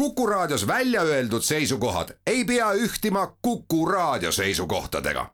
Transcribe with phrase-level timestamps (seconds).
[0.00, 5.26] Kuku Raadios välja öeldud seisukohad ei pea ühtima Kuku Raadio seisukohtadega.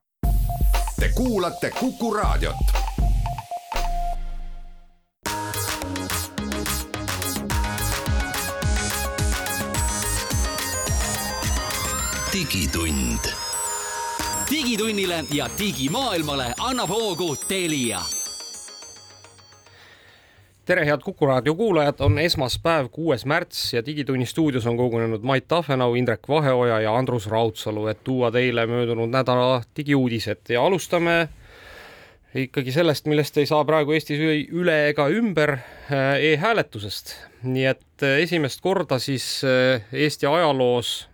[1.01, 2.57] Te kuulate Kuku Raadiot.
[12.33, 13.33] digitund.
[14.51, 18.03] digitunnile ja digimaailmale annab hoogu Telia
[20.67, 25.49] tere, head Kuku raadio kuulajad, on esmaspäev, kuues märts ja Digitunni stuudios on kogunenud Mait
[25.49, 31.29] Tafenau, Indrek Vaheoja ja Andrus Raudsalu, et tuua teile möödunud nädala digiuudised ja alustame
[32.35, 34.19] ikkagi sellest, millest ei saa praegu Eestis
[34.51, 36.03] üle ega ümber e,
[36.33, 37.15] e-hääletusest.
[37.47, 39.45] nii et esimest korda siis
[39.93, 41.07] Eesti ajaloos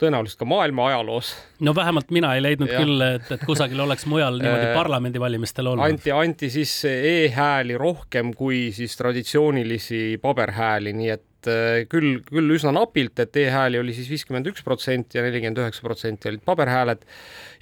[0.00, 1.32] tõenäoliselt ka maailma ajaloos.
[1.60, 2.80] no vähemalt mina ei leidnud ja.
[2.82, 5.84] küll, et, et kusagil oleks mujal niimoodi parlamendivalimistel olnud.
[5.86, 12.74] anti, anti siis e-hääli rohkem kui siis traditsioonilisi paberhääli, nii et äh, küll, küll üsna
[12.76, 17.06] napilt, et e-hääli oli siis viiskümmend üks protsenti ja nelikümmend üheksa protsenti olid paberhääled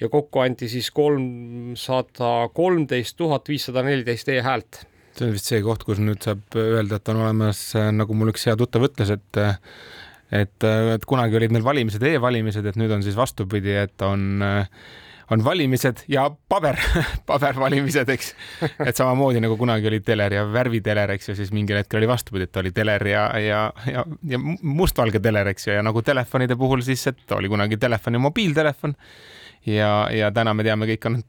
[0.01, 5.85] ja kokku anti siis kolmsada kolmteist tuhat viissada neliteist e-häält see on vist see koht,
[5.87, 7.59] kus nüüd saab öelda, et on olemas,
[7.95, 9.39] nagu mul üks hea tuttav ütles, et
[10.31, 14.45] et, et kunagi olid meil valimised e-valimised, et nüüd on siis vastupidi, et on
[15.31, 16.77] on valimised ja paber,
[17.29, 18.33] pabervalimised, eks.
[18.85, 22.45] et samamoodi nagu kunagi oli teler ja värviteler, eks ju, siis mingil hetkel oli vastupidi,
[22.45, 26.85] et oli teler ja, ja, ja, ja mustvalge teler, eks ju, ja nagu telefonide puhul
[26.85, 28.95] siis, et oli kunagi telefon ja mobiiltelefon
[29.65, 31.19] ja, ja täna me teame, kõik on,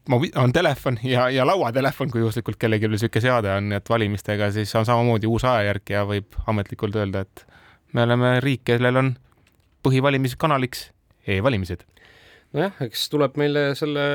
[0.43, 4.73] on telefon ja, ja lauatelefon, kui juhuslikult kellelgi veel niisugune seade on, et valimistega siis
[4.77, 7.47] on samamoodi uus ajajärk ja võib ametlikult öelda, et
[7.93, 9.13] me oleme riik, kellel on
[9.85, 10.89] põhivalimiskanaliks
[11.27, 11.83] e-valimised.
[12.55, 14.05] nojah, eks tuleb meile selle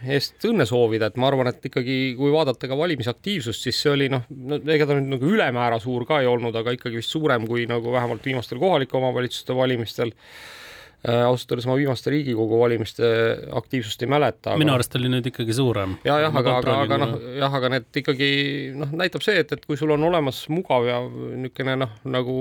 [0.00, 4.08] eest õnne soovida, et ma arvan, et ikkagi kui vaadata ka valimisaktiivsust, siis see oli
[4.12, 7.44] noh, no ega ta nüüd nagu ülemäära suur ka ei olnud, aga ikkagi vist suurem
[7.48, 10.14] kui nagu vähemalt viimastel kohalike omavalitsuste valimistel
[11.04, 13.08] ausalt öeldes ma viimaste Riigikogu valimiste
[13.56, 14.56] aktiivsust ei mäleta.
[14.60, 15.96] minu arust oli nüüd ikkagi suurem.
[16.04, 18.28] ja, jah, aga, aga, aga noh, jah, aga need ikkagi
[18.76, 22.36] noh, näitab see, et, et kui sul on olemas mugav ja niisugune noh, nagu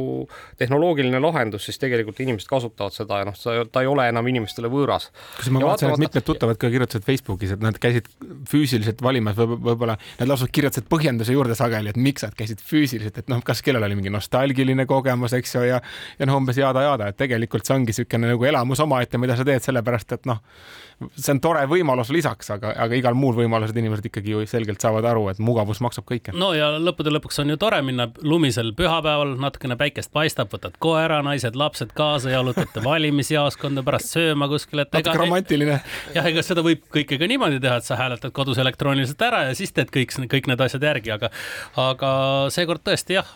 [0.59, 3.39] tehnoloogiline lahendus, siis tegelikult inimesed kasutavad seda ja noh,
[3.71, 5.09] ta ei ole enam inimestele võõras.
[5.37, 8.11] kas ma vaatasin, et mitmed tuttavad ka kirjutasid Facebookis, et nad käisid
[8.49, 13.23] füüsiliselt valimas võib, võib-olla nad lausa kirjutasid põhjenduse juurde sageli, et miks nad käisid füüsiliselt,
[13.23, 15.79] et noh, kas kellel oli mingi nostalgiline kogemus, eks ju, ja
[16.19, 19.63] ja noh, umbes jada-jada, et tegelikult see ongi niisugune nagu elamus omaette, mida sa teed
[19.65, 20.41] sellepärast, et noh,
[21.15, 25.05] see on tore võimalus lisaks, aga, aga igal muul võimalused inimesed ikkagi ju selgelt saavad
[25.07, 26.33] aru, et mugavus maksab kõike.
[26.35, 31.21] no ja lõppude lõpuks on ju tore minna lumisel pühapäeval, natukene päikest paistab, võtad koera,
[31.25, 34.85] naised, lapsed kaasa, jalutate valimisjaoskonda, pärast sööma kuskile.
[34.91, 35.79] natuke romantiline.
[36.15, 39.55] jah, ega seda võib kõike ka niimoodi teha, et sa hääletad kodus elektrooniliselt ära ja
[39.57, 41.31] siis teed kõik, kõik need asjad järgi, aga,
[41.79, 42.11] aga
[42.53, 43.31] seekord tõesti jah,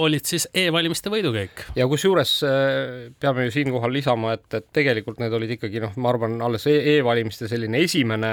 [0.00, 1.66] olid siis e-valimiste võidukäik.
[1.76, 6.12] ja kusjuures äh, peame ju siinkohal lisama, et, et tegelikult need olid ikkagi noh, ma
[6.12, 8.32] arvan, alles e, -e e-valimiste selline esimene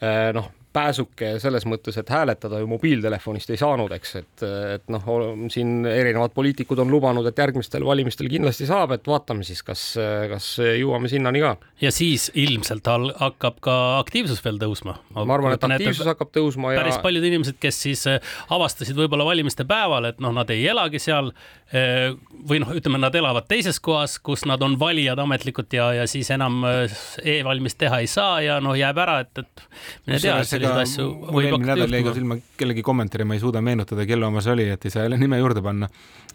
[0.00, 4.44] eh, noh, pääsuke selles mõttes, et hääletada ju mobiiltelefonist ei saanud, eks, et,
[4.76, 5.06] et noh,
[5.50, 9.84] siin erinevad poliitikud on lubanud, et järgmistel valimistel kindlasti saab, et vaatame siis, kas,
[10.30, 11.56] kas jõuame sinnani ka.
[11.82, 12.86] ja siis ilmselt
[13.20, 14.96] hakkab ka aktiivsus veel tõusma.
[15.14, 16.82] ma arvan, et aktiivsus et hakkab tõusma ja.
[16.82, 18.20] päris paljud inimesed, kes siis eh,
[18.54, 21.32] avastasid võib-olla valimiste päeval, et noh, nad ei elagi seal
[21.72, 22.10] eh,
[22.48, 26.30] või noh, ütleme, nad elavad teises kohas, kus nad on valijad ametlikult ja, ja siis
[26.34, 27.00] enam eh,
[27.36, 29.66] e-valimist teha ei saa ja noh, jääb ära, et, et
[30.06, 33.62] mine tea, selliseid asju võib hakata nädal jäi ka silma kellegi kommentaari, ma ei suuda
[33.64, 35.88] meenutada, kelle oma see oli, et ei saa jälle nime juurde panna.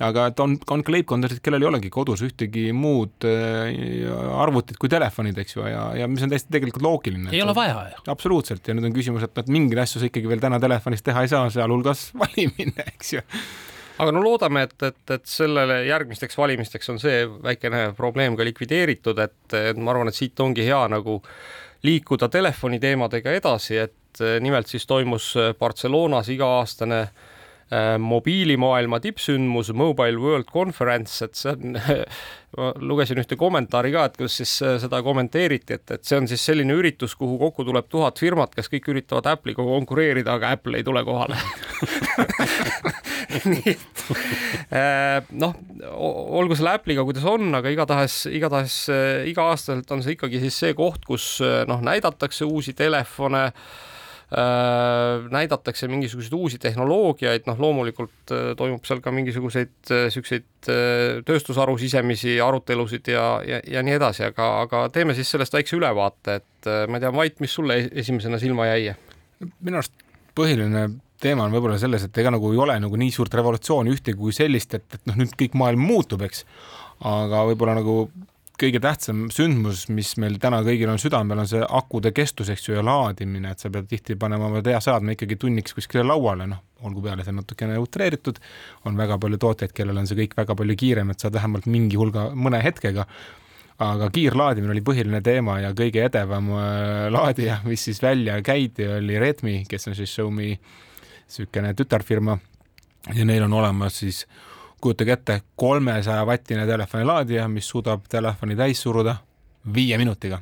[0.06, 3.70] aga et on, on ka leibkondasid, kellel ei olegi kodus ühtegi muud äh,
[4.42, 7.30] arvutit kui telefonid, eks ju, ja, ja mis on täiesti tegelikult loogiline.
[7.36, 8.02] ei ole vaja ju.
[8.12, 11.26] absoluutselt ja nüüd on küsimus, et, et mingeid asju sa ikkagi veel täna telefonist teha
[11.26, 13.24] ei saa, sealhulgas valimine, eks ju
[14.02, 19.20] aga no loodame, et, et, et sellele järgmisteks valimisteks on see väikene probleem ka likvideeritud,
[19.24, 21.22] et, et ma arvan, et siit ongi hea nagu
[21.86, 23.96] liikuda telefoni teemadega edasi, et
[24.44, 31.80] nimelt siis toimus eh, Barcelonas iga-aastane eh, mobiilimaailma tippsündmus Mobile World Conference, et see on
[32.56, 36.44] ma lugesin ühte kommentaari ka, et kus siis seda kommenteeriti, et, et see on siis
[36.48, 40.86] selline üritus, kuhu kokku tuleb tuhat firmat, kes kõik üritavad Apple'iga konkureerida, aga Apple ei
[40.88, 41.40] tule kohale.
[43.52, 45.58] Nii et noh,
[46.40, 48.78] olgu selle Apple'iga, kuidas on, aga igatahes, igatahes
[49.32, 51.28] iga-aastaselt on see ikkagi siis see koht, kus
[51.68, 53.95] noh, näidatakse uusi telefone Äh,
[55.32, 62.36] näidatakse mingisuguseid uusi tehnoloogiaid, noh loomulikult äh, toimub seal ka mingisuguseid niisuguseid äh, tööstusharu sisemisi
[62.44, 67.00] arutelusid ja, ja, ja nii edasi, aga, aga teeme siis sellest väikse ülevaate, et ma
[67.00, 68.96] ei tea, Mait, mis sulle esimesena silma jäi?
[69.64, 69.94] minu arust
[70.36, 70.88] põhiline
[71.22, 74.36] teema on võib-olla selles, et ega nagu ei ole nagu nii suurt revolutsiooni ühtegi kui
[74.36, 76.44] sellist, et, et noh, nüüd kõik maailm muutub, eks
[77.06, 78.06] aga võib-olla nagu
[78.60, 82.76] kõige tähtsam sündmus, mis meil täna kõigil on südamel, on see akude kestus, eks ju,
[82.78, 87.04] ja laadimine, et sa pead tihti panema oma seadme ikkagi tunniks kuskile lauale, noh, olgu
[87.04, 88.40] peale see natukene utreeritud,
[88.86, 92.00] on väga palju tooteid, kellel on see kõik väga palju kiirem, et saad vähemalt mingi
[92.00, 93.08] hulga mõne hetkega.
[93.86, 99.20] Aga kiirlaadimine oli põhiline teema ja kõige edevam äh, laadija, mis siis välja käidi, oli
[99.20, 102.38] Redmi, kes on siis Xiaomi niisugune tütarfirma.
[103.14, 104.24] Ja neil on olemas siis
[104.82, 109.16] kujutage ette, kolmesaja vatine telefonilaadija, mis suudab telefoni täis suruda
[109.74, 110.42] viie minutiga.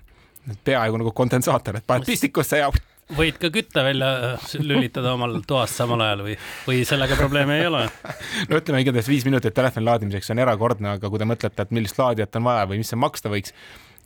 [0.64, 2.72] peaaegu nagu kondensaator, et paned pistikusse ja
[3.18, 4.10] võid ka kütte välja
[4.60, 6.36] lülitada omal toast samal ajal või,
[6.68, 7.86] või sellega probleeme ei ole?
[8.50, 12.00] no ütleme igatahes viis minutit telefoni laadimiseks on erakordne, aga kui te mõtlete, et millist
[12.00, 13.56] laadijat on vaja või mis see maksta võiks,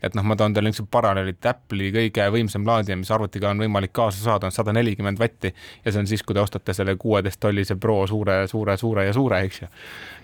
[0.04, 3.64] et noh, ma toon teile niisuguse paralleeli, et Apple'i kõige võimsam laadija, mis arvutiga on
[3.64, 6.98] võimalik kaasa saada, on sada nelikümmend vatti ja see on siis, kui te ostate selle
[7.00, 9.70] kuueteist tollise Pro suure, suure, suure ja suure, eks ju.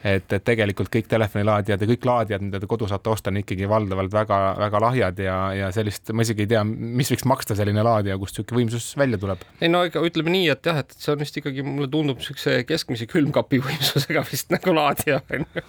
[0.03, 3.69] et, et tegelikult kõik telefonilaadijad ja kõik laadijad, mida te kodu saate osta, on ikkagi
[3.69, 8.19] valdavalt väga-väga lahjad ja, ja sellist, ma isegi ei tea, mis võiks maksta selline laadija,
[8.21, 9.45] kust niisugune võimsus välja tuleb.
[9.61, 12.61] ei no ega ütleme nii, et jah, et see on vist ikkagi, mulle tundub niisuguse
[12.69, 15.67] keskmise külmkapi võimsusega vist nagu laadija on ju,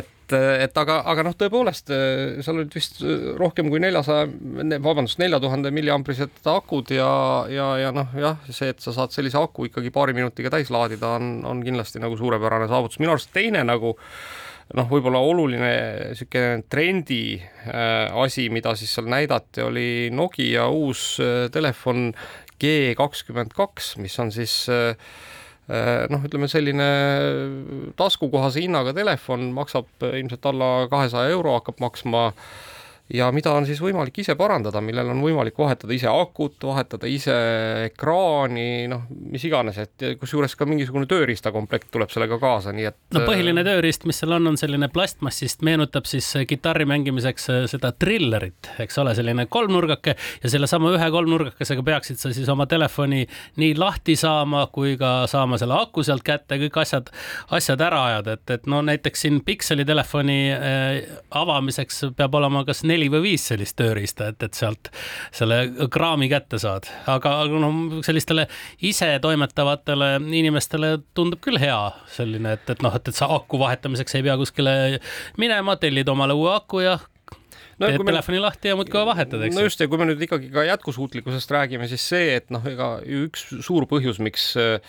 [0.00, 0.34] et et,
[0.66, 3.02] et aga, aga noh, tõepoolest seal olid vist
[3.38, 4.28] rohkem kui neljasaja,
[4.78, 7.10] vabandust, nelja tuhande milliamprised akud ja,
[7.52, 11.16] ja, ja noh, jah, see, et sa saad sellise aku ikkagi paari minutiga täis laadida,
[11.20, 13.00] on, on kindlasti nagu suurepärane saavutus.
[13.02, 13.94] minu arust teine nagu
[14.72, 15.74] noh, võib-olla oluline
[16.14, 22.12] niisugune trendi äh, asi, mida siis seal näidati, oli Nokia uus äh, telefon
[22.60, 24.94] G kakskümmend kaks, mis on siis äh,
[26.12, 26.86] noh, ütleme selline
[27.96, 32.26] taskukohase hinnaga telefon maksab ilmselt alla kahesaja euro, hakkab maksma.
[32.28, 32.73] äh,
[33.12, 37.34] ja mida on siis võimalik ise parandada, millel on võimalik vahetada ise akut, vahetada ise
[37.90, 39.02] ekraani, noh,
[39.32, 42.96] mis iganes, et kusjuures ka mingisugune tööriistakomplekt tuleb sellega kaasa, nii et.
[43.12, 47.60] no põhiline äh, tööriist, mis seal on, on selline plastmassist, meenutab siis kitarri mängimiseks äh,
[47.70, 53.26] seda trillerit, eks ole, selline kolmnurgake ja sellesama ühe kolmnurgakesega peaksid sa siis oma telefoni
[53.60, 57.12] nii lahti saama kui ka saama selle aku sealt kätte, kõik asjad,
[57.52, 62.80] asjad ära ajada, et, et no näiteks siin Pixeli telefoni äh, avamiseks peab olema kas
[62.88, 64.90] neli või viis sellist tööriista, et, et sealt
[65.34, 66.88] selle kraami kätte saad.
[67.10, 68.46] aga, noh, sellistele
[68.84, 71.80] ise toimetavatele inimestele tundub küll hea
[72.14, 74.76] selline, et, et noh, et, et sa aku vahetamiseks ei pea kuskile
[75.40, 76.98] minema, tellid omale uue aku ja
[77.78, 78.44] no, teed telefoni me...
[78.46, 79.56] lahti ja muudkui vahetad, eks.
[79.56, 82.96] no just, ja kui me nüüd ikkagi ka jätkusuutlikkusest räägime, siis see, et noh, ega
[83.24, 84.80] üks suur põhjus, miks Äh,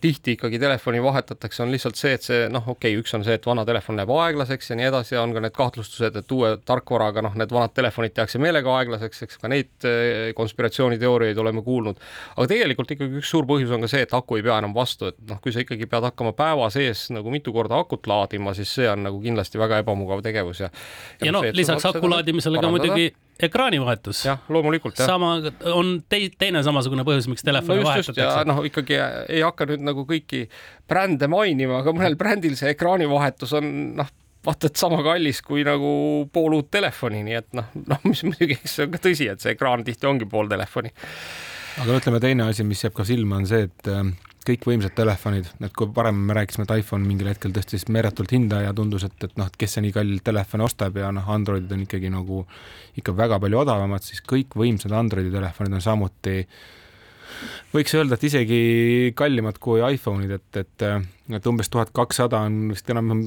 [0.00, 3.34] tihti ikkagi telefoni vahetatakse, on lihtsalt see, et see noh, okei okay,, üks on see,
[3.34, 6.52] et vana telefon läheb aeglaseks ja nii edasi ja on ka need kahtlustused, et uue
[6.66, 11.98] tarkvaraga noh, need vanad telefonid tehakse meelega aeglaseks, eks ka neid äh, konspiratsiooniteooriaid oleme kuulnud.
[12.36, 15.10] aga tegelikult ikkagi üks suur põhjus on ka see, et aku ei pea enam vastu,
[15.10, 18.70] et noh, kui sa ikkagi pead hakkama päeva sees nagu mitu korda akut laadima, siis
[18.78, 20.70] see on nagu kindlasti väga ebamugav tegevus ja
[21.20, 23.10] ja, ja noh, lisaks aku laadimisele ka muidugi
[23.42, 24.24] ekraanivahetus.
[24.26, 24.96] jah, loomulikult.
[24.96, 25.36] sama,
[25.72, 28.44] on tei-, teine samasugune põhjus, miks telefoni no just, vahetatakse.
[28.48, 30.46] noh, ikkagi ei hakka nüüd nagu kõiki
[30.88, 34.12] brände mainima, aga mõnel brändil see ekraanivahetus on noh,
[34.46, 35.90] vaata et sama kallis kui nagu
[36.32, 39.42] pool uut telefoni, nii et noh, noh, mis muidugi, eks see on ka tõsi, et
[39.42, 40.92] see ekraan tihti ongi pool telefoni.
[41.82, 43.92] aga ütleme, teine asi, mis jääb ka silma, on see, et
[44.46, 48.72] kõikvõimsad telefonid, et kui varem me rääkisime, et iPhone mingil hetkel tõstis meeletult hinda ja
[48.76, 51.84] tundus, et, et noh, et kes see nii kallilt telefone ostab ja noh, Androidid on
[51.86, 52.44] ikkagi nagu
[52.96, 56.58] ikka väga palju odavamad, siis kõikvõimsad Androidi telefonid on samuti äh,
[57.74, 58.58] võiks öelda, et isegi
[59.18, 60.84] kallimad kui iPhone'id, et, et,
[61.38, 63.24] et umbes tuhat kakssada on vist enam-vähem,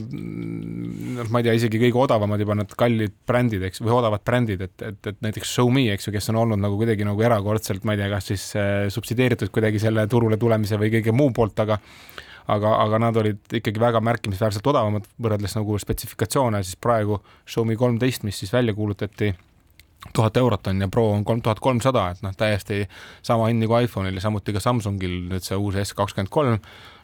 [1.17, 4.63] noh, ma ei tea, isegi kõige odavamad juba need kallid brändid, eks, või odavad brändid,
[4.69, 7.95] et, et, et näiteks Xiaomi, eks ju, kes on olnud nagu kuidagi nagu erakordselt, ma
[7.95, 11.79] ei tea, kas siis äh, subsideeritud kuidagi selle turule tulemise või kõige muu poolt, aga
[12.49, 18.25] aga, aga nad olid ikkagi väga märkimisväärselt odavamad võrreldes nagu spetsifikatsioone, siis praegu Xiaomi kolmteist,
[18.25, 19.33] mis siis välja kuulutati
[20.13, 22.85] tuhat eurot on ja Pro on kolm tuhat kolmsada, et noh, täiesti
[23.25, 26.59] sama hind nagu iPhone'il ja samuti ka Samsungil nüüd see uus S kakskümmend kolm,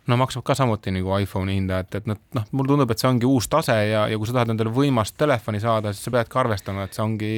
[0.08, 3.10] no maksab ka samuti nagu iPhone'i hinda, et, et noh, noh, mulle tundub, et see
[3.10, 6.42] ongi uus tase ja, ja kui sa tahad endale võimast telefoni saada, siis sa peadki
[6.42, 7.34] arvestama, et see ongi,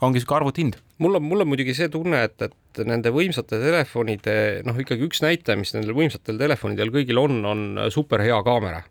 [0.00, 0.80] ongi niisugune arvutihind.
[1.04, 4.36] mul on, mul on muidugi see tunne, et, et nende võimsate telefonide
[4.66, 8.82] noh, ikkagi üks näitaja, mis nendel võimsatel telefonidel kõigil on, on super hea kaamera.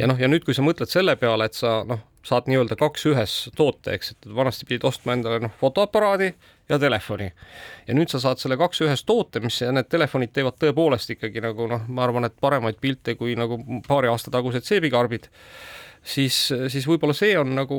[0.00, 3.06] ja noh, ja nüüd, kui sa mõtled selle peale, et sa noh, saad nii-öelda kaks
[3.10, 6.32] ühes toote, eks, et vanasti pidid ostma endale noh, fotoaparaadi
[6.68, 7.30] ja telefoni.
[7.86, 11.42] ja nüüd sa saad selle kaks ühes toote, mis ja need telefonid teevad tõepoolest ikkagi
[11.44, 15.30] nagu noh, ma arvan, et paremaid pilte kui nagu paari aasta tagused seebikarbid
[16.06, 16.36] siis,
[16.72, 17.78] siis võib-olla see on nagu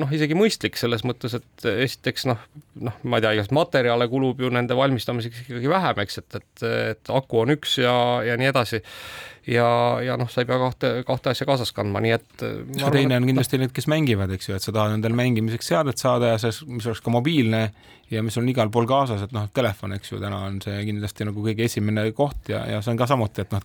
[0.00, 2.40] noh, isegi mõistlik selles mõttes, et esiteks noh,
[2.86, 6.66] noh, ma ei tea, igast materjale kulub ju nende valmistamiseks ikkagi vähem, eks, et, et,
[6.94, 7.94] et aku on üks ja,
[8.26, 8.82] ja nii edasi
[9.46, 9.66] ja,
[10.04, 12.44] ja noh, sa ei pea kahte, kahte asja kaasas kandma, nii et.
[12.80, 16.00] ja teine on kindlasti need, kes mängivad, eks ju, et sa tahad endale mängimiseks seadet
[16.00, 17.66] saada ja see, mis oleks ka mobiilne
[18.12, 21.26] ja mis on igal pool kaasas, et noh, telefon, eks ju, täna on see kindlasti
[21.28, 23.64] nagu kõige esimene koht ja, ja see on ka samuti, et noh.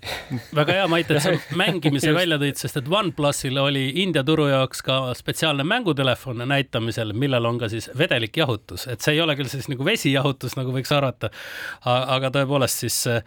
[0.57, 1.33] väga hea, Mait, et sa
[1.63, 7.45] mängimise välja tõid, sest et OnePlusil oli India turu jaoks ka spetsiaalne mängutelefon näitamisel, millel
[7.45, 11.29] on ka siis vedelikjahutus, et see ei ole küll siis nagu vesijahutus, nagu võiks arvata.
[11.85, 13.21] aga tõepoolest siis eh,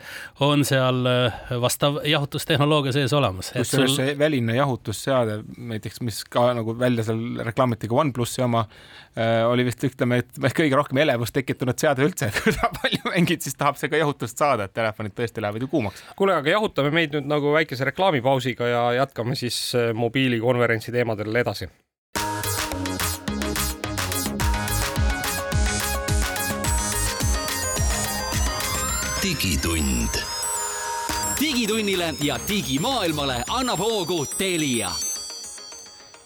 [0.44, 3.52] on seal eh, vastav jahutustehnoloogia sees olemas.
[3.56, 4.00] kusjuures sul...
[4.00, 5.38] see väline jahutusseade
[5.72, 8.64] näiteks, mis ka nagu välja seal reklaamiti ka OnePlusi oma,
[9.16, 13.12] eh, oli vist ütleme, et kõige rohkem elevust tekitanud seade üldse, et kui sa palju
[13.12, 16.04] mängid, siis tahab see ka jahutust saada, et telefonid tõesti lähevad ju kuumaks.
[16.18, 19.60] kuule, aga jahutame meid nüüd nagu väikese reklaamipausiga ja jätkame siis
[20.22, 21.68] äh, mobiilikonverentsi teemadel edasi.
[29.22, 30.08] digitund.
[31.40, 34.90] digitunnile ja digimaailmale annab hoogu Telia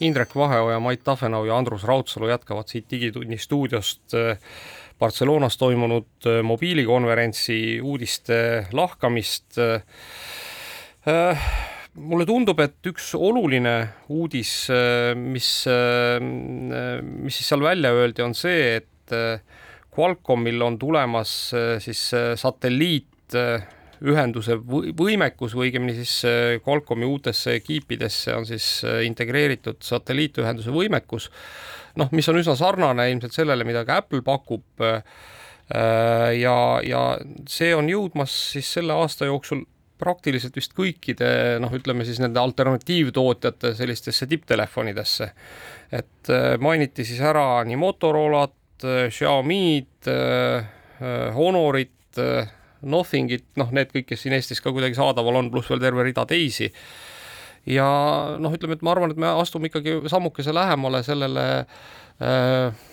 [0.00, 4.38] Indrek Vaheoja, Mait Tafenau ja Andrus Raudsalu jätkavad siit Digitunni stuudiost äh,
[4.98, 9.58] Barcelonas toimunud äh, mobiilikonverentsi uudiste lahkamist.
[11.96, 13.76] Äh, mulle tundub, et üks oluline
[14.12, 14.68] uudis,
[15.16, 19.16] mis, mis siis seal välja öeldi, on see, et
[19.96, 21.32] Qualcommil on tulemas
[21.80, 22.02] siis
[22.36, 23.32] satelliit
[24.04, 31.30] ühenduse võimekus või õigemini siis äh, Qualcomm'i uutesse kiipidesse on siis äh, integreeritud satelliitühenduse võimekus,
[32.00, 34.66] noh, mis on üsna sarnane ilmselt sellele, mida ka Apple pakub.
[34.84, 35.00] Äh,
[36.38, 37.00] ja, ja
[37.50, 39.64] see on jõudmas siis selle aasta jooksul
[39.98, 41.28] praktiliselt vist kõikide
[41.62, 45.30] noh, ütleme siis nende alternatiivtootjate sellistesse tipptelefonidesse.
[45.92, 50.08] et mainiti siis ära nii Motorolat, Xiaomi'd,
[51.34, 51.92] Honorit
[52.86, 56.26] Nothingit, noh, need kõik, kes siin Eestis ka kuidagi saadaval on, pluss veel terve rida
[56.28, 56.70] teisi.
[57.66, 57.86] ja
[58.38, 61.46] noh, ütleme, et ma arvan, et me astume ikkagi sammukese lähemale sellele
[62.22, 62.84] äh,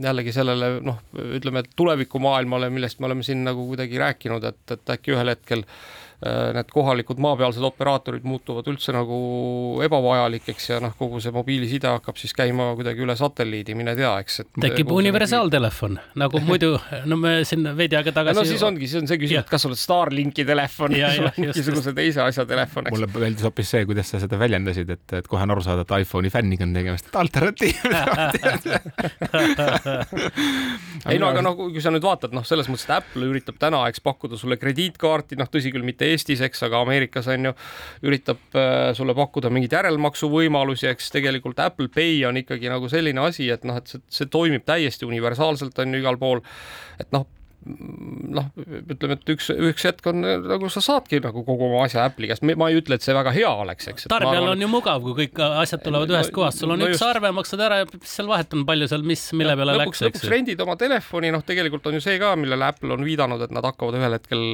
[0.00, 1.00] jällegi sellele noh,
[1.40, 5.74] ütleme tulevikumaailmale, millest me oleme siin nagu kuidagi rääkinud, et, et äkki ühel hetkel äh,
[6.09, 9.16] Äh, need kohalikud maapealsed operaatorid muutuvad üldse nagu
[9.84, 14.42] ebavajalikeks ja noh, kogu see mobiiliside hakkab siis käima kuidagi üle satelliidi, mine tea, eks.
[14.60, 16.74] tekib universaaltelefon nagu muidu,
[17.08, 18.36] no me siin veidi aega tagasi.
[18.36, 21.26] no siis ongi, siis on see küsimus, et kas sa oled Starlinki telefon või sul
[21.30, 22.94] on mingisuguse teise asja telefon, eks.
[22.98, 25.92] mulle meeldis hoopis see, kuidas sa seda väljendasid, et, et kohe on aru saada, et
[26.04, 27.76] iPhone'i fänniga on tegemist, et alternatiiv
[31.10, 33.80] ei no aga noh, kui sa nüüd vaatad, noh, selles mõttes, et Apple üritab täna,
[33.88, 37.54] eks pakkuda sulle krediitkaarti, noh, tõsi küll, mitte Eestis, eks, aga Ameerikas on ju,
[38.06, 43.50] üritab äh, sulle pakkuda mingeid järelmaksuvõimalusi, eks tegelikult Apple Pay on ikkagi nagu selline asi,
[43.52, 46.42] et noh, et see, see toimib täiesti universaalselt on ju igal pool.
[47.00, 47.28] et noh
[47.60, 52.30] noh, ütleme, et üks, üks hetk on nagu sa saadki nagu kogu oma asja Apple'i
[52.30, 54.06] käest, ma ei ütle, et see väga hea oleks, eks.
[54.10, 56.96] tarbijal on ju mugav, kui kõik asjad tulevad no, ühest kohast, sul on no üks
[56.96, 57.04] just.
[57.04, 60.20] arve, maksad ära ja mis seal vahet on, palju seal, mis, mille peale lõpuks, läks,
[60.22, 63.52] lõpuks rendid oma telefoni, noh, tegelikult on ju see ka, millele Apple on viidanud, et
[63.52, 64.46] nad hakkavad ühel hetkel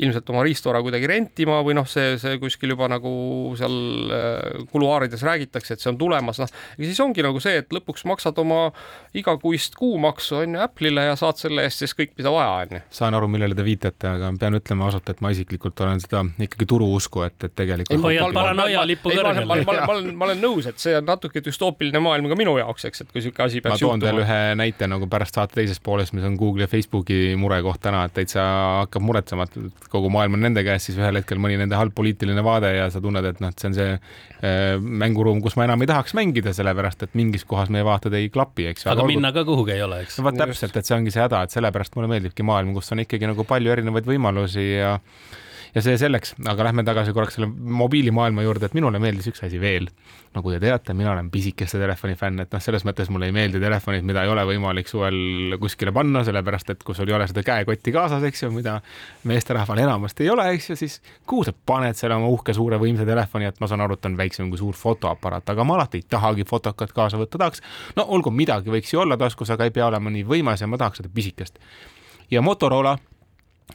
[0.00, 3.12] ilmselt oma riistvara kuidagi rentima või noh, see, see kuskil juba nagu
[3.60, 3.76] seal
[4.16, 8.08] äh, kuluaarides räägitakse, et see on tulemas, noh, ja siis ongi nagu see, et lõpuks
[8.08, 8.70] maksad oma
[9.16, 12.80] igakuist kuumaksu on ju Apple'ile ja saad selle eest siis kõik, mida vaja, on ju.
[12.98, 16.68] saan aru, millele te viitate, aga pean ütlema ausalt, et ma isiklikult olen seda ikkagi
[16.70, 18.04] turuusku, et, et tegelikult.
[18.06, 19.48] hoiad paranoia lippu kõrgel.
[19.48, 22.56] ma, ma, ma olen, ma olen nõus, et see on natuke düstoopiline maailm ka minu
[22.60, 23.96] jaoks, eks, et kui niisugune asi peaks juhtuma.
[23.96, 27.20] ma toon teile ühe näite nagu pärast saate teises pooles, mis on Google'i ja Facebooki
[27.40, 28.44] murekoht täna, et täitsa
[28.82, 32.44] hakkab muretsema, et kogu maailm on nende käes, siis ühel hetkel mõni nende halb poliitiline
[32.46, 34.00] vaade ja sa tunned, et noh, et see on see äh,
[34.42, 38.68] mänguruum, kus ma enam ei tahaks mängida, sellepärast et mingis kohas meie vaated ei klapi,
[38.72, 38.86] eks.
[38.92, 40.18] aga minna ka kuhugi ei ole, eks.
[40.20, 43.00] no vot täpselt, et see ongi see häda, et sellepärast mulle meeldibki maailm, kus on
[43.06, 44.96] ikkagi nagu palju erinevaid võimalusi ja
[45.76, 49.60] ja see selleks, aga lähme tagasi korraks selle mobiilimaailma juurde, et minule meeldis üks asi
[49.60, 49.90] veel.
[50.36, 53.60] nagu te teate, mina olen pisikeste telefoni fänn, et noh, selles mõttes mulle ei meeldi
[53.60, 57.40] telefonid, mida ei ole võimalik suvel kuskile panna, sellepärast et kui sul ei ole seda
[57.46, 58.74] käekotti kaasas, eks ju, mida
[59.28, 63.08] meesterahval enamasti ei ole, eks ju, siis kuhu sa paned selle oma uhke suure võimsa
[63.08, 66.08] telefoni, et ma saan aru, et on väiksem kui suur fotoaparaat, aga ma alati ei
[66.16, 67.64] tahagi fotokat kaasa võtta, tahaks,
[67.96, 70.76] no olgu, midagi võiks ju olla taskus, aga ei pea olema nii võimas ja ma
[70.80, 71.60] tahaks seda pisikest.
[72.30, 72.98] ja Motorola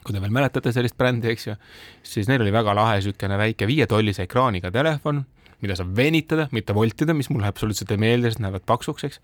[0.00, 1.56] kui te veel mäletate sellist brändi, eks ju,
[2.06, 5.22] siis neil oli väga lahe niisugune väike viietollise ekraaniga telefon,
[5.62, 9.20] mida saab venitada, mitte voltida, mis mulle absoluutselt ei meeldi, sest näevad paksuks, eks.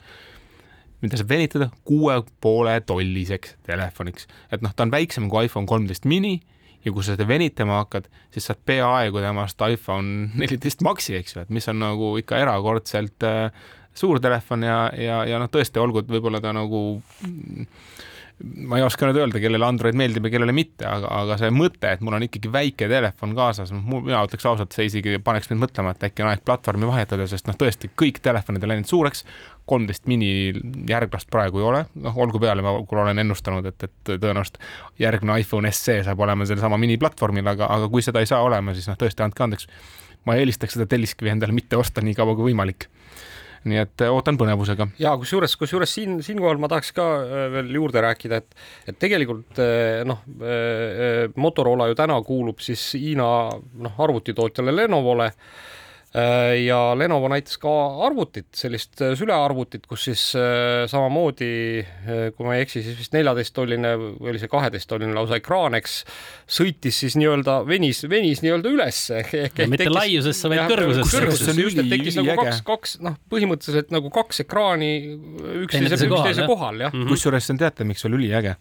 [1.03, 6.07] mida saab venitada kuue poole tolliseks telefoniks, et noh, ta on väiksem kui iPhone kolmteist
[6.07, 6.37] mini
[6.85, 11.43] ja kui sa seda venitama hakkad, siis saad peaaegu temast iPhone neliteist Maxi, eks ju,
[11.43, 13.51] et mis on nagu ikka erakordselt äh,
[13.99, 16.83] suur telefon ja, ja, ja noh, tõesti, olgu võib-olla ta nagu
[17.27, 17.67] mm,
[18.39, 21.91] ma ei oska nüüd öelda, kellele Android meeldib ja kellele mitte, aga, aga see mõte,
[21.91, 25.95] et mul on ikkagi väike telefon kaasas, mina ütleks ausalt, see isegi paneks mind mõtlema,
[25.95, 29.25] et äkki on aeg platvormi vahetada, sest noh, tõesti kõik telefonid on läinud suureks,
[29.69, 30.31] kolmteist mini
[30.89, 34.61] järglast praegu ei ole, noh, olgu peale, ma küll olen ennustanud, et, et tõenäoliselt
[35.03, 38.87] järgmine iPhone SE saab olema sellesama miniplatvormil, aga, aga kui seda ei saa olema, siis
[38.91, 39.67] noh, tõesti andke andeks.
[40.27, 42.89] ma eelistaks seda telliskivi endale mitte osta nii kaua kui võimalik
[43.69, 44.89] nii et äh, ootan põnevusega.
[45.01, 48.59] ja kusjuures, kusjuures siin, siinkohal ma tahaks ka äh, veel juurde rääkida, et,
[48.91, 50.23] et tegelikult äh, noh,
[51.39, 53.29] Motorola ju täna kuulub siis Hiina
[53.85, 55.31] noh, arvutitootjale Lenovole
[56.65, 57.73] ja Lenovo näitas ka
[58.07, 61.51] arvutit, sellist äh, sülearvutit, kus siis äh, samamoodi,
[62.37, 65.99] kui ma ei eksi, siis vist neljateisttolline või oli see kaheteisttolline lausa ekraan, eks,
[66.59, 69.21] sõitis siis nii-öelda, venis, venis nii-öelda ülesse.
[69.29, 71.19] mitte tekkis, laiusesse, vaid kõrgusesse.
[71.19, 74.93] kõrgusesse just, et tekkis nagu kaks, kaks, noh, põhimõtteliselt nagu kaks ekraani
[75.67, 77.01] üksteise, üksteise kohal, jah.
[77.13, 78.57] kusjuures see on teate, miks oli üliäge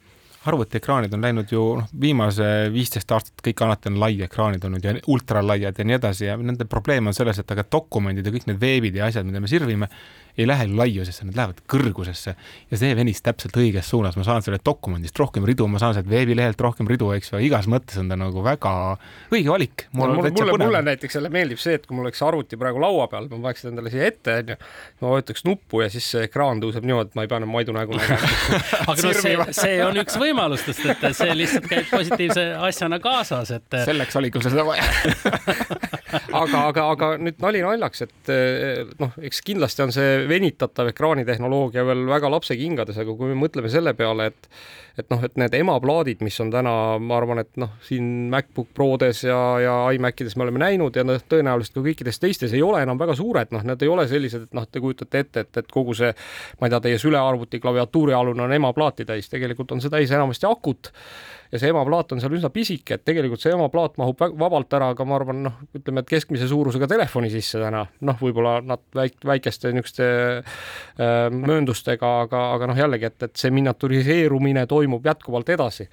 [0.47, 5.79] arvutiekraanid on läinud ju noh, viimase viisteist aastat kõik alati on laiekraanid olnud ja ultralaiad
[5.79, 8.99] ja nii edasi ja nende probleem on selles, et aga dokumendid ja kõik need veebid
[8.99, 9.89] ja asjad, mida me sirvime,
[10.37, 12.33] ei lähe laiusesse, nad lähevad kõrgusesse.
[12.71, 16.09] Ja see venis täpselt õiges suunas, ma saan sellest dokumendist rohkem ridu, ma saan sealt
[16.09, 18.73] veebilehelt rohkem ridu, eks ju, igas mõttes on ta nagu väga
[19.33, 19.87] õige valik.
[19.97, 23.29] mulle, mulle, mulle näiteks jälle meeldib see, et kui mul oleks arvuti praegu laua peal,
[23.31, 24.59] ma paneks endale siia ette, onju,
[25.01, 27.73] ma vajutaks nuppu ja siis see ekraan tõuseb niimoodi, et ma ei pea enam Maidu
[27.73, 28.31] nägu nägema.
[28.91, 33.81] Aga no see, see on üks võimalustest, et see lihtsalt käib positiivse asjana kaasas, et.
[33.89, 34.85] selleks oli, kui seda vaja
[36.31, 38.33] aga, aga, aga nüüd nali naljaks, et
[38.99, 43.95] noh, eks kindlasti on see venitatav ekraanitehnoloogia veel väga lapsekingades, aga kui me mõtleme selle
[43.97, 44.51] peale, et
[44.97, 49.21] et noh, et need emaplaadid, mis on täna, ma arvan, et noh, siin MacBook Prodes
[49.27, 52.97] ja, ja iMacides me oleme näinud ja noh, tõenäoliselt ka kõikides teistes ei ole enam
[52.97, 55.93] väga suured, noh, need ei ole sellised, et noh, te kujutate ette, et, et kogu
[55.97, 56.09] see,
[56.57, 60.49] ma ei tea, teie sülearvuti klaviatuuri alune on emaplaati täis, tegelikult on see täis enamasti
[60.49, 60.91] akut
[61.51, 65.07] ja see emaplaat on seal üsna pisike, et tegelikult see emaplaat mahub vabalt ära ka,
[65.07, 69.73] ma arvan, noh, ütleme, et keskmise suurusega telefoni sisse täna, noh, võib-olla nad väik-, väikeste
[69.75, 75.87] niisuguste äh, mööndustega, aga, aga noh, jällegi, et, et see miniaturiseerumine toimub jätkuvalt edasi.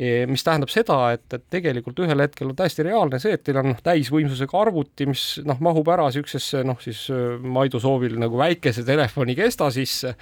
[0.00, 3.66] Mis tähendab seda, et, et tegelikult ühel hetkel on täiesti reaalne see, et teil on
[3.74, 8.86] noh, täisvõimsusega arvuti, mis noh, mahub ära niisugusesse noh, siis äh, Maidu soovil nagu väikese
[8.86, 10.14] telefoni kesta sisse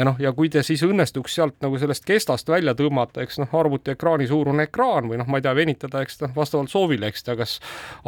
[0.00, 3.50] ja noh, ja kui te siis õnnestuks sealt nagu sellest kestast välja tõmmata, eks noh,
[3.60, 7.26] arvuti ekraani suurune ekraan või noh, ma ei tea, venitada, eks noh, vastavalt soovile, eks
[7.26, 7.58] ta kas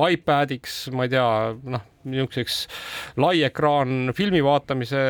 [0.09, 1.27] iPadiks, ma ei tea,
[1.77, 2.59] noh, niisuguseks
[3.23, 5.03] lai ekraan filmi vaatamise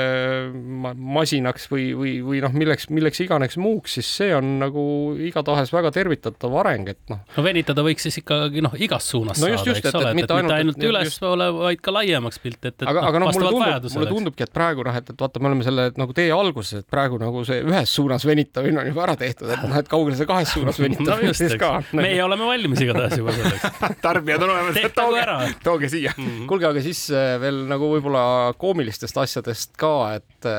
[0.95, 4.85] masinaks või, või, või noh, milleks, milleks iganes muuks, siis see on nagu
[5.29, 7.23] igatahes väga tervitatav areng, et noh.
[7.37, 10.37] no venitada võiks siis ikkagi noh, igas suunas no just, saada, eks ole, et mitte
[10.37, 14.11] ainult, ainult ülespoole, vaid ka laiemaks pilt, et, et aga, aga noh, mulle tundub, mulle
[14.11, 17.19] tundubki, et praegu noh, et, et vaata, me oleme selle nagu tee alguses et praegu
[17.21, 20.53] nagu see ühes suunas venitamine on juba ära tehtud, et noh, et kaugele see kahes
[20.55, 21.75] suunas venitamine no siis ka.
[21.97, 25.25] meie oleme valmis igatahes juba selleks tarbijad on olemas, et tooge,
[25.65, 26.27] tooge siia mm.
[26.27, 26.47] -hmm.
[26.51, 28.25] kuulge, aga siis äh, veel nagu võib-olla
[28.61, 30.51] koomilistest asjadest ka, et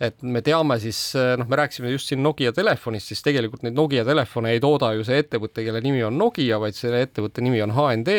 [0.00, 4.00] et me teame siis, noh, me rääkisime just siin Nokia telefonist, siis tegelikult neid Nokia
[4.08, 7.74] telefone ei tooda ju see ettevõte, kelle nimi on Nokia, vaid selle ettevõtte nimi on
[7.76, 8.14] HND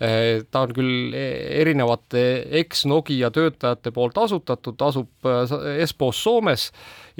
[0.00, 2.22] ta on küll e-, erinevate
[2.62, 5.52] eks-Nokia töötajate poolt asutatud, asub äh,
[5.84, 6.70] Espoos Soomes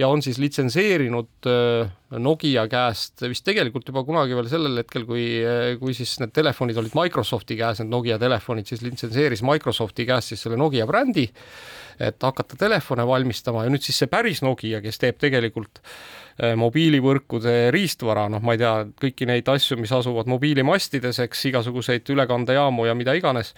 [0.00, 5.26] ja on siis litsenseerinud äh, Nokia käest vist tegelikult juba kunagi veel sellel hetkel, kui,
[5.78, 10.42] kui siis need telefonid olid Microsofti käes, need Nokia telefonid, siis litsenseeris Microsofti käest siis
[10.42, 11.28] selle Nokia brändi,
[12.02, 13.62] et hakata telefone valmistama.
[13.66, 15.78] Ja nüüd siis see päris Nokia, kes teeb tegelikult
[16.40, 22.08] Äh, mobiilivõrkude riistvara, noh, ma ei tea, kõiki neid asju, mis asuvad mobiilimastides, eks igasuguseid
[22.14, 23.50] ülekandejaamu ja mida iganes,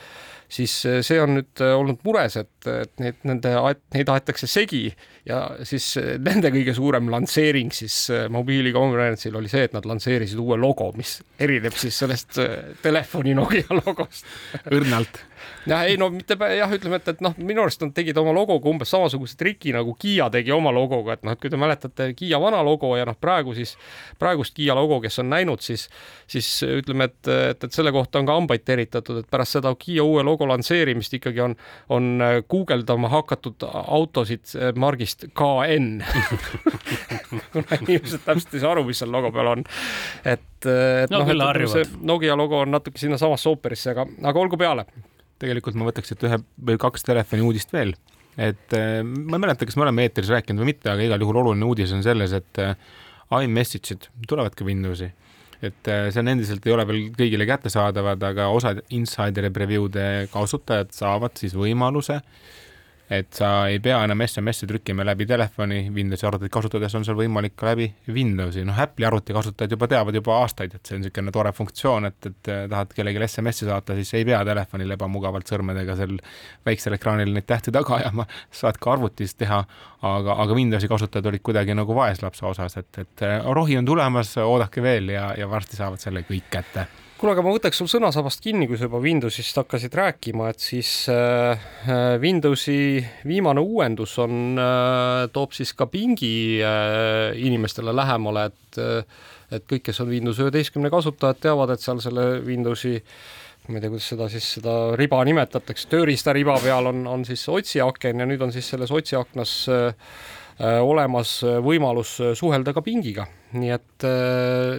[0.50, 3.52] siis äh, see on nüüd äh, olnud mures, et, et neid, nende,
[3.94, 4.88] neid aetakse segi
[5.28, 5.92] ja siis
[6.24, 8.08] nende kõige suurem lansseering siis
[8.42, 12.38] mobiilikonverentsil oli see, et nad lansseerisid uue logo, mis erineb siis sellest
[12.82, 14.28] telefoni Nokia logost.
[14.70, 15.22] õrnalt
[15.66, 18.70] jah, ei no mitte jah, ütleme, et, et noh, minu arust nad tegid oma logoga
[18.70, 22.40] umbes samasuguse triki nagu Kiia tegi oma logoga, et noh, et kui te mäletate Kiia
[22.42, 23.76] vana logo ja noh, praegu siis
[24.20, 25.88] praegust Kiia logo, kes on näinud, siis
[26.32, 30.04] siis ütleme, et, et, et selle kohta on ka hambaid teritatud, et pärast seda Kiia
[30.06, 31.56] uue logo lansseerimist ikkagi on,
[31.92, 32.12] on
[32.48, 36.02] guugeldama hakatud autosid margist KN
[37.52, 39.64] kuna inimesed täpselt ei saa aru, mis seal logo peal on.
[40.24, 44.58] et, et no, noh, et see Nokia logo on natuke sinnasamasse ooperisse, aga, aga olgu
[44.60, 44.86] peale
[45.42, 46.38] tegelikult ma võtaks siit ühe
[46.70, 47.94] või kaks telefoni uudist veel,
[48.38, 51.42] et äh, ma ei mäleta, kas me oleme eetris rääkinud või mitte, aga igal juhul
[51.42, 52.76] oluline uudis on selles, et äh,
[53.42, 55.10] iMessage'id tulevad ka Windowsi.
[55.62, 60.90] et äh, see on endiselt, ei ole veel kõigile kättesaadavad, aga osad insider preview'de kasutajad
[60.96, 62.18] saavad siis võimaluse
[63.12, 67.54] et sa ei pea enam SMS-e trükkima läbi telefoni, Windowsi arvutit kasutades on sul võimalik
[67.58, 71.34] ka läbi Windowsi, noh Apple'i arvuti kasutajad juba teavad juba aastaid, et see on niisugune
[71.34, 76.16] tore funktsioon, et, et tahad kellelegi SMS-i saata, siis ei pea telefonil ebamugavalt sõrmedega seal
[76.66, 78.26] väiksel ekraanil neid tähti taga ajama,
[78.62, 79.60] saad ka arvutis teha,
[80.00, 84.82] aga, aga Windowsi kasutajad olid kuidagi nagu vaeslapse osas, et, et rohi on tulemas, oodake
[84.84, 86.88] veel ja, ja varsti saavad selle kõik kätte
[87.22, 90.88] kuule, aga ma võtaks sul sõnasabast kinni, kui sa juba Windowsist hakkasid rääkima, et siis
[91.12, 98.82] äh, äh, Windowsi viimane uuendus on äh,, toob siis ka pingi äh, inimestele lähemale, et
[98.82, 102.96] äh, et kõik, kes on Windows üheteistkümne kasutajad, teavad, et seal selle Windowsi
[103.68, 108.24] ma ei tea, kuidas seda siis, seda riba nimetatakse, tööriistariba peal on, on siis otsiaken
[108.24, 110.16] ja nüüd on siis selles otsiaknas äh,
[110.60, 114.04] olemas äh, võimalus äh, suhelda ka pingiga, nii et,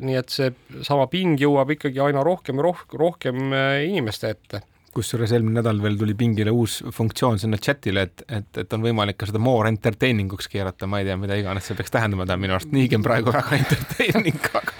[0.01, 3.41] nii et seesama ping jõuab ikkagi aina rohkem ja rohkem, rohkem
[3.85, 4.63] inimeste ette.
[4.93, 9.17] Kusjuures eelmine nädal veel tuli pingile uus funktsioon sinna chat'ile, et, et, et on võimalik
[9.17, 12.37] ka seda more entertaining uks keerata, ma ei tea, mida iganes see peaks tähendama, ta
[12.37, 14.75] on minu arust niigi praegu väga entertaining, aga,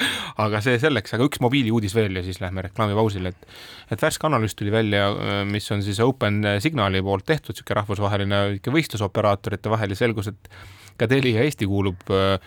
[0.45, 4.57] aga see selleks, aga üks mobiiliuudis veel ja siis lähme reklaamipausile, et et värske analüüs
[4.57, 5.09] tuli välja,
[5.49, 10.49] mis on siis Open Signali poolt tehtud, niisugune rahvusvaheline võistlusoperaatorite vahel ja selgus, et
[10.97, 12.39] ka Telia Eesti kuulub äh,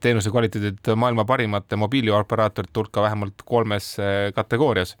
[0.00, 4.96] teenuse kvaliteedilt maailma parimate mobiilioperaatorite hulka vähemalt kolmes äh, kategoorias.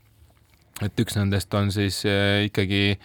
[0.82, 2.98] et üks nendest on siis äh, ikkagi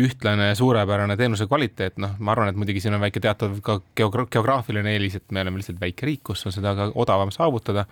[0.00, 4.24] ühtlane suurepärane teenuse kvaliteet, noh, ma arvan, et muidugi siin on väike teatav ka geogra
[4.30, 7.84] geograafiline eelis, et me oleme lihtsalt väike riik, kus on seda ka odavam saavutada.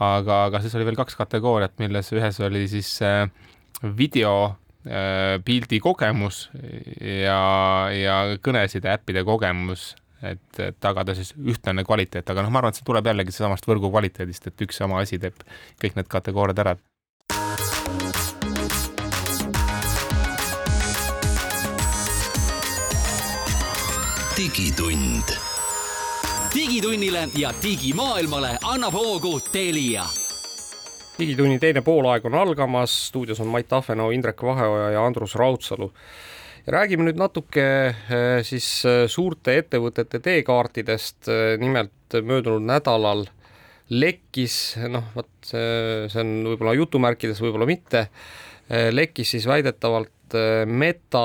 [0.00, 2.98] aga, aga siis oli veel kaks kategooriat, milles ühes oli siis
[3.96, 4.56] video
[5.44, 6.48] pildi kogemus
[7.00, 7.38] ja,
[7.92, 12.86] ja kõneside äppide kogemus et, tagada siis ühtlane kvaliteet, aga noh, ma arvan, et see
[12.86, 15.42] tuleb jällegi seesamast võrgu kvaliteedist, et üks sama asi teeb
[15.82, 16.76] kõik need kategooriad ära.
[24.36, 25.32] digitund.
[26.54, 30.04] digitunnile ja digimaailmale annab hoogu Telia
[31.18, 35.92] digitunni teine poolaeg on algamas, stuudios on Mait Ahvenau, Indrek Vaheoja ja Andrus Raudsalu
[36.66, 43.26] räägime nüüd natuke äh, siis äh, suurte ettevõtete teekaartidest, äh, nimelt möödunud nädalal
[43.90, 48.08] lekkis, noh, vot see, on võib-olla jutumärkides, võib-olla mitte,
[48.66, 50.34] lekkis siis väidetavalt
[50.66, 51.22] Meta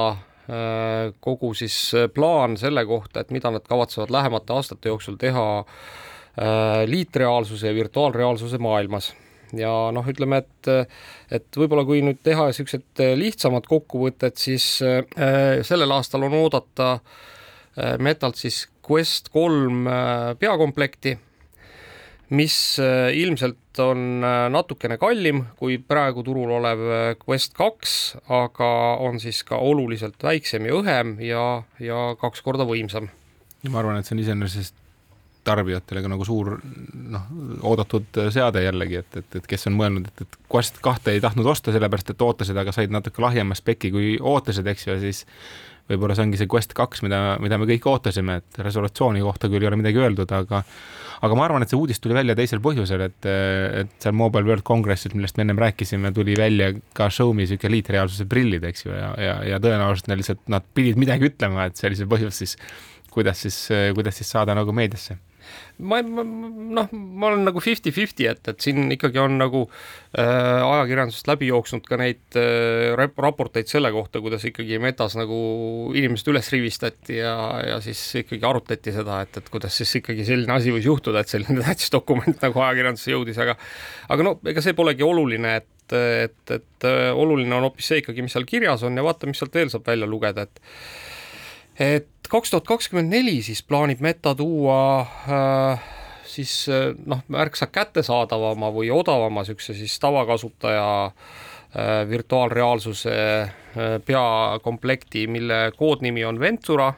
[1.25, 1.73] kogu siis
[2.13, 5.47] plaan selle kohta, et mida nad kavatsevad lähemate aastate jooksul teha
[6.85, 9.09] liitreaalsuse ja virtuaalreaalsuse maailmas
[9.57, 10.69] ja noh, ütleme, et
[11.31, 17.97] et võib-olla kui nüüd teha niisugused lihtsamad kokkuvõtted, siis äh, sellel aastal on oodata äh,
[17.99, 19.85] Metalt siis Quest kolm
[20.41, 21.13] peakomplekti,
[22.35, 26.81] mis ilmselt on natukene kallim kui praegu turul olev
[27.21, 27.93] Quest kaks,
[28.27, 28.71] aga
[29.05, 31.45] on siis ka oluliselt väiksem ja õhem ja,
[31.79, 33.07] ja kaks korda võimsam.
[33.63, 34.75] ja ma arvan, et see on iseenesest
[35.47, 36.53] tarbijatele ka nagu suur
[37.15, 37.25] noh,
[37.71, 41.47] oodatud seade jällegi, et, et, et kes on mõelnud, et, et Quest kahte ei tahtnud
[41.49, 45.25] osta, sellepärast et ootasid, aga said natuke lahjema speki kui ootasid, eks ju, ja siis
[45.89, 49.63] võib-olla see ongi see Quest kaks, mida, mida me kõik ootasime, et resolutsiooni kohta küll
[49.65, 50.61] ei ole midagi öeldud, aga
[51.21, 53.27] aga ma arvan, et see uudis tuli välja teisel põhjusel, et,
[53.81, 58.25] et seal Mobile World Congressil, millest me ennem rääkisime, tuli välja ka Xiaomi sihuke liitreaalsuse
[58.29, 61.91] prillid, eks ju, ja, ja, ja tõenäoliselt neil lihtsalt nad pidid midagi ütlema, et see
[61.91, 62.55] oli see põhjus siis,
[63.13, 63.59] kuidas siis,
[63.97, 65.19] kuidas siis saada nagu meediasse
[65.81, 71.29] ma, ma noh, ma olen nagu fifty-fifty, et, et siin ikkagi on nagu äh, ajakirjandusest
[71.29, 75.41] läbi jooksnud ka neid äh, raporteid selle kohta, kuidas ikkagi metas nagu
[75.97, 77.35] inimesed üles rivistati ja,
[77.67, 81.33] ja siis ikkagi arutati seda, et, et kuidas siis ikkagi selline asi võis juhtuda, et
[81.33, 83.57] selline tähtis dokument nagu ajakirjandusse jõudis, aga
[84.11, 88.35] aga no ega see polegi oluline, et, et, et oluline on hoopis see ikkagi, mis
[88.37, 90.61] seal kirjas on ja vaata, mis sealt veel saab välja lugeda, et
[91.81, 95.83] et kaks tuhat kakskümmend neli siis plaanib Meta tuua äh,
[96.31, 105.63] siis äh, noh, märksa kättesaadavama või odavama niisuguse siis tavakasutaja äh, virtuaalreaalsuse äh, peakomplekti, mille
[105.77, 106.93] koodnimi on Ventura.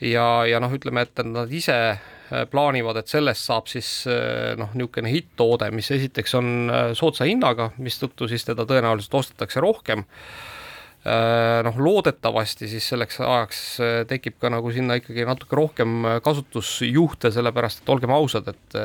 [0.00, 4.74] ja, ja noh, ütleme, et nad ise äh, plaanivad, et sellest saab siis äh, noh,
[4.76, 10.04] niisugune hitt-toode, mis esiteks on soodsa hinnaga, mistõttu siis teda tõenäoliselt ostetakse rohkem
[11.66, 17.32] noh, loodetavasti siis selleks ajaks äh, tekib ka nagu sinna ikkagi natuke rohkem äh, kasutusjuhte,
[17.34, 18.78] sellepärast et olgem ausad, et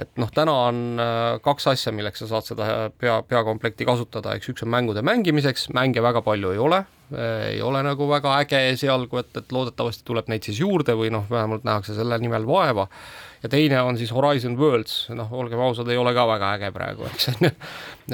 [0.00, 4.50] et noh, täna on äh, kaks asja, milleks sa saad seda pea, peakomplekti kasutada, eks
[4.50, 6.80] üks on mängude mängimiseks, mänge väga palju ei ole,
[7.14, 11.12] äh, ei ole nagu väga äge esialgu, et, et loodetavasti tuleb neid siis juurde või
[11.14, 12.88] noh, vähemalt nähakse selle nimel vaeva
[13.44, 17.04] ja teine on siis Horizon Worlds, noh, olgem ausad, ei ole ka väga äge praegu,
[17.10, 17.50] eks on ju.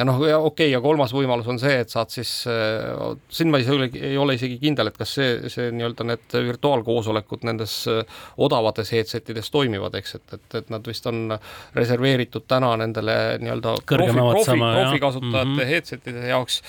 [0.00, 3.52] ja noh, ja okei okay,, ja kolmas võimalus on see, et saad siis, äh, siin
[3.52, 7.76] ma ei ole, ei ole isegi kindel, et kas see, see nii-öelda need virtuaalkoosolekud nendes
[7.90, 8.02] äh,
[8.42, 11.36] odavates headset ides toimivad, eks, et, et, et nad vist on
[11.78, 15.70] reserveeritud täna nendele nii-öelda profi, profi, profikasutajate mm -hmm.
[15.74, 16.62] headset'ide jaoks.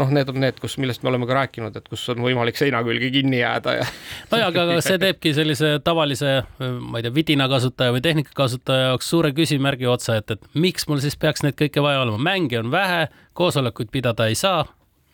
[0.00, 2.82] Noh, need on need, kus, millest me oleme ka rääkinud, et kus on võimalik seina
[2.86, 3.88] külge kinni jääda ja.
[4.32, 9.32] nojah, aga see teebki sellise tavalise, ma ei tea, vidina kasutaja või tehnikakasutaja jaoks suure
[9.36, 13.06] küsimärgi otsa, et, et miks mul siis peaks neid kõike vaja olema, mänge on vähe,
[13.36, 14.64] koosolekuid pidada ei saa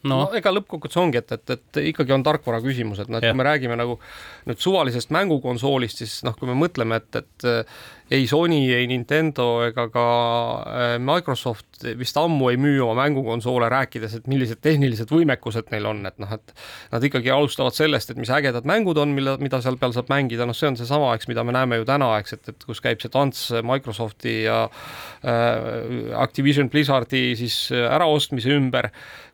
[0.03, 3.31] no, no ega lõppkokkuvõttes ongi, et, et, et ikkagi on tarkvara küsimus, et noh, et
[3.31, 3.99] kui me räägime nagu
[4.49, 7.49] nüüd suvalisest mängukonsoolist, siis noh, kui me mõtleme, et, et
[8.13, 10.07] ei Sony, ei Nintendo ega ka
[10.69, 16.05] äh, Microsoft vist ammu ei müü oma mängukonsoole, rääkides, et millised tehnilised võimekused neil on,
[16.09, 16.55] et noh, et
[16.93, 20.47] nad ikkagi alustavad sellest, et mis ägedad mängud on, mille, mida seal peal saab mängida,
[20.49, 23.03] noh, see on seesama, eks, mida me näeme ju täna, eks, et, et kus käib
[23.03, 28.93] see tants Microsofti ja äh, Activision Blizzardi siis äraostmise ümber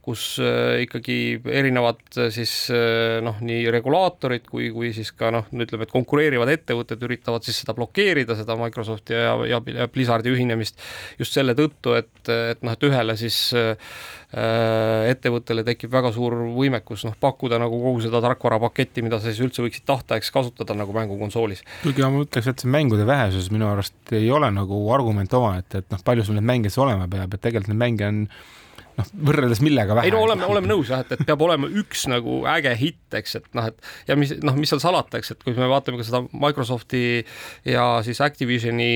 [0.09, 5.49] kus äh, ikkagi erinevad äh, siis äh, noh, nii regulaatorid kui, kui siis ka noh,
[5.53, 10.79] ütleme, et konkureerivad ettevõtted üritavad siis seda blokeerida, seda Microsofti ja, ja, ja Blizzardi ühinemist
[11.19, 13.75] just selle tõttu, et, et noh, et ühele siis äh,
[15.09, 19.65] ettevõttele tekib väga suur võimekus noh, pakkuda nagu kogu seda tarkvarapaketti, mida sa siis üldse
[19.65, 21.65] võiksid tahta, eks kasutada nagu mängukonsoolis.
[21.83, 25.91] kuigi ma ütleks, et see mängude vähesus minu arust ei ole nagu argument omaette, et
[25.95, 28.25] noh, palju sul neid mänge siis olema peab, et tegelikult neid mänge on
[28.99, 30.09] noh, võrreldes millega vähe.
[30.09, 33.37] ei no oleme, oleme nõus jah, et, et peab olema üks nagu äge hitt, eks,
[33.41, 36.07] et noh, et ja mis noh, mis seal salata, eks, et kui me vaatame ka
[36.09, 37.03] seda Microsofti
[37.69, 38.91] ja siis Activisioni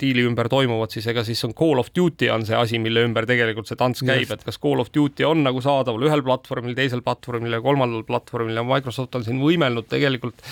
[0.00, 3.28] diili ümber toimuvat, siis ega siis on Call of Duty on see asi, mille ümber
[3.30, 7.04] tegelikult see tants käib, et kas Call of Duty on nagu saadaval ühel platvormil, teisel
[7.06, 10.44] platvormil ja kolmandal platvormil ja Microsoft on siin võimelnud tegelikult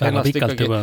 [0.00, 0.82] väga pikalt ikkagi, juba.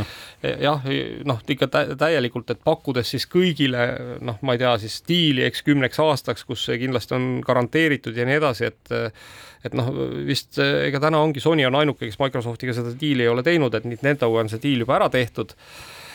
[0.61, 0.89] jah,
[1.27, 1.69] noh, ikka
[1.99, 3.85] täielikult, et pakkudes siis kõigile
[4.23, 8.27] noh, ma ei tea, siis diili, eks kümneks aastaks, kus see kindlasti on garanteeritud ja
[8.27, 8.93] nii edasi, et
[9.61, 9.91] et noh,
[10.25, 13.85] vist ega täna ongi Sony on ainuke, kes Microsoftiga seda diili ei ole teinud, et
[13.85, 15.53] Nintendoga on see diil juba ära tehtud.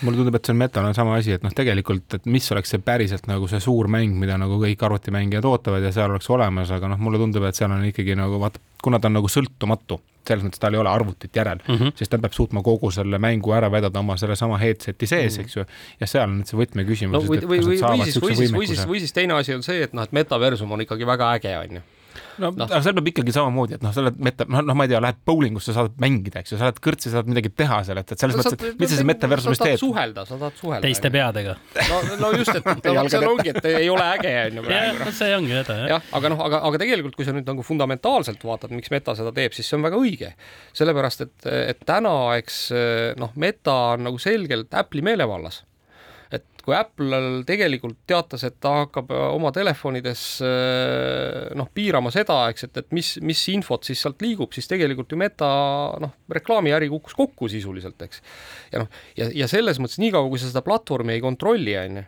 [0.05, 2.75] Mulle tundub, et see on Metal on sama asi, et noh, tegelikult, et mis oleks
[2.75, 6.75] see päriselt nagu see suur mäng, mida nagu kõik arvutimängijad ootavad ja seal oleks olemas,
[6.75, 10.01] aga noh, mulle tundub, et seal on ikkagi nagu vaata, kuna ta on nagu sõltumatu
[10.29, 11.97] selles mõttes tal ei ole arvutit järel mm, -hmm.
[11.99, 15.45] siis ta peab suutma kogu selle mängu ära vedada oma sellesama headset'i sees mm, -hmm.
[15.45, 15.67] eks ju.
[16.01, 17.25] ja seal on nüüd see võtmeküsimus no,.
[17.25, 19.83] või, või, või, või siis, või siis, või siis, või siis teine asi on see,
[19.83, 21.87] et noh, et metaversum on ikkagi väga äge, on ju
[22.43, 22.67] no, no.
[22.67, 25.01] aga seal peab ikkagi samamoodi, et noh, sa oled meta, noh, noh, ma ei tea,
[25.03, 28.25] lähed bowlingusse, saad mängida, eks ju, sa lähed kõrtsi, saad midagi teha seal, et, et
[28.25, 29.79] selles no, mõttes, et mis sa see metaversumis teed?
[29.83, 30.83] suhelda, sa tahad suhelda.
[30.87, 31.57] teiste peadega.
[31.91, 32.67] no, no just, et
[32.99, 35.95] no, seal ongi, et ei ole äge, on ju jah, see ongi häda, jah.
[35.97, 39.35] jah, aga noh, aga, aga tegelikult, kui sa nüüd nagu fundamentaalselt vaatad, miks meta seda
[39.37, 40.35] teeb, siis see on väga õige.
[40.77, 42.67] sellepärast, et, et täna, eks
[43.21, 45.63] noh, meta on nagu selgelt Apple'i meelevallas
[46.67, 52.67] kui Apple tegelikult teatas, et ta hakkab äh, oma telefonides äh, noh, piirama seda, eks,
[52.67, 55.49] et, et mis, mis infot siis sealt liigub, siis tegelikult ju Meta
[56.03, 58.23] noh, reklaamiäri kukkus kokku sisuliselt, eks.
[58.75, 62.07] ja noh, ja, ja selles mõttes niikaua, kui sa seda platvormi ei kontrolli, on ju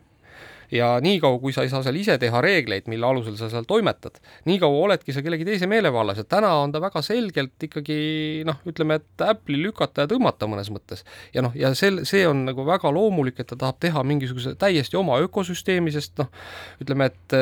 [0.70, 4.18] ja niikaua, kui sa ei saa seal ise teha reegleid, mille alusel sa seal toimetad,
[4.48, 7.98] niikaua oledki sa kellegi teise meelevallas ja täna on ta väga selgelt ikkagi
[8.48, 11.04] noh, ütleme, et Apple'i lükata ja tõmmata mõnes mõttes.
[11.34, 14.98] ja noh, ja sel-, see on nagu väga loomulik, et ta tahab teha mingisuguse täiesti
[15.00, 16.28] oma ökosüsteemi, sest noh,
[16.84, 17.38] ütleme, et,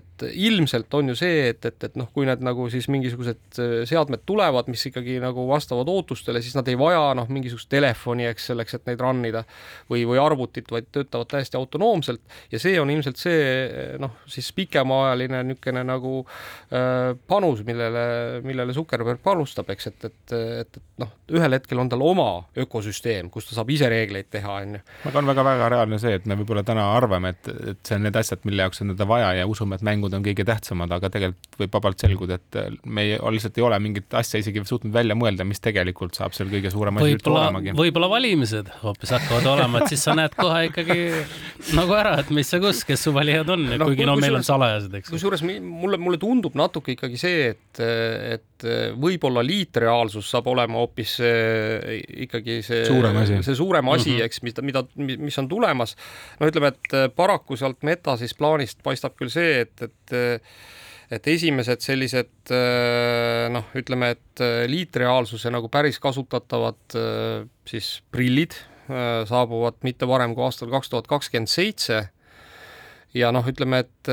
[0.00, 4.26] et ilmselt on ju see, et, et, et noh, kui need nagu siis mingisugused seadmed
[4.26, 8.78] tulevad, mis ikkagi nagu vastavad ootustele, siis nad ei vaja noh, mingisugust telefoni, eks, selleks,
[8.78, 9.44] et neid run ida
[9.90, 15.42] või, või arvutit, vaid töötavad täiesti autonoomselt ja see on ilmselt see noh, siis pikemaajaline
[15.48, 18.04] niisugune nagu äh, panus, millele,
[18.46, 23.30] millele Zuckerberg panustab, eks, et, et, et, et noh, ühel hetkel on tal oma ökosüsteem,
[23.32, 24.82] kus ta saab ise reegleid teha, on ju.
[25.10, 28.18] aga on väga-väga reaalne see, et me võib-olla täna arvame, et, et see on need
[28.18, 31.60] asjad, mille jaoks on teda vaja ja usume, et mängud on kõige tähtsamad, aga tegelikult
[31.62, 35.46] võib vabalt selguda, et me ei, lihtsalt ei ole mingit asja isegi suutnud välja mõelda,
[35.48, 37.74] mis tegelikult saab seal kõige suurem asi üldse olemagi.
[37.78, 40.98] võib-olla valimised hoopis hakkavad olema, et siis sa näed kohe ikkagi
[41.78, 44.46] nagu ära, et mis ja kus, kes su valijad on no,, kuigi no meil on
[44.46, 45.12] salajased, eks.
[45.12, 48.66] kusjuures mulle, mulle tundub natuke ikkagi see, et, et
[49.02, 51.16] võib-olla liitreaalsus saab olema hoopis
[52.26, 54.28] ikkagi see suurem asi, see suurem asi mm, -hmm.
[54.28, 54.84] eks, mida, mida,
[55.26, 55.96] mis on tulemas.
[56.40, 60.48] no ütleme, et paraku sealt meta siis plaanist paistab küll see, et, et
[61.12, 62.52] et esimesed sellised
[63.52, 66.96] noh, ütleme, et liitreaalsuse nagu päris kasutatavad
[67.68, 68.56] siis prillid
[69.28, 72.00] saabuvad mitte varem kui aastal kaks tuhat kakskümmend seitse
[73.16, 74.10] ja noh, ütleme, et,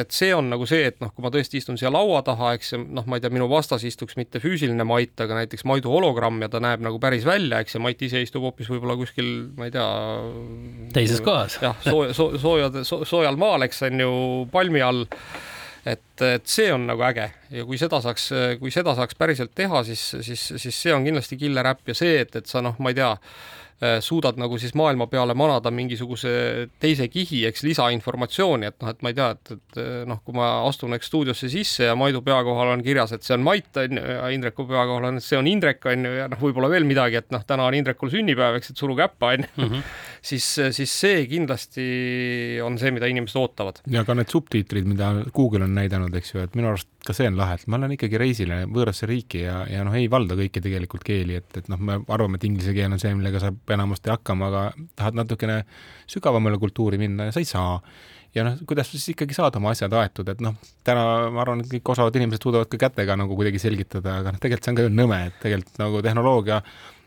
[0.00, 2.72] et see on nagu see, et noh, kui ma tõesti istun siia laua taha, eks
[2.74, 6.38] ju, noh, ma ei tea, minu vastas istuks mitte füüsiline Mait, aga näiteks Maidu hologramm
[6.44, 9.66] ja ta näeb nagu päris välja, eks, ja Mait ise istub hoopis võib-olla kuskil, ma
[9.66, 9.86] ei tea.
[10.94, 11.58] teises kohas.
[11.62, 14.12] jah, sooja so,, soojad so,, soojal maal, eks on ju,
[14.54, 15.06] palmi all
[15.88, 19.82] et, et see on nagu äge ja kui seda saaks, kui seda saaks päriselt teha,
[19.88, 22.92] siis, siis, siis see on kindlasti killer äpp ja see, et, et sa noh, ma
[22.92, 23.69] ei tea, Äh,
[24.04, 26.32] suudad nagu siis maailma peale manada mingisuguse
[26.82, 30.50] teise kihi, eks lisainformatsiooni, et noh, et ma ei tea, et, et noh, kui ma
[30.66, 33.96] astun eks stuudiosse sisse ja Maidu pea kohal on kirjas, et see on Mait, on
[33.96, 36.68] ju, ja Indreku pea kohal on, et see on Indrek, on ju, ja noh, võib-olla
[36.72, 39.88] veel midagi, et noh, täna on Indrekul sünnipäev, eks, et suruge äppa, on ju, mhm.
[40.32, 41.88] siis, siis see kindlasti
[42.64, 43.80] on see, mida inimesed ootavad.
[43.88, 47.28] ja ka need subtiitrid, mida Google on näidanud, eks ju, et minu arust ka see
[47.30, 50.62] on lahe, et ma olen ikkagi reisile võõrasse riiki ja, ja noh, ei valda kõiki
[50.64, 54.12] tegelikult keeli, et, et noh, me arvame, et inglise keel on see, millega saab enamasti
[54.12, 54.64] hakkama, aga
[55.00, 55.62] tahad natukene
[56.10, 57.78] sügavamale kultuuri minna ja sa ei saa.
[58.36, 60.54] ja noh, kuidas siis ikkagi saad oma asjad aetud, et noh,
[60.86, 64.42] täna ma arvan, et kõik osavad inimesed suudavad ka kätega nagu kuidagi selgitada, aga noh,
[64.42, 66.60] tegelikult see on ka ju nõme, et tegelikult nagu tehnoloogia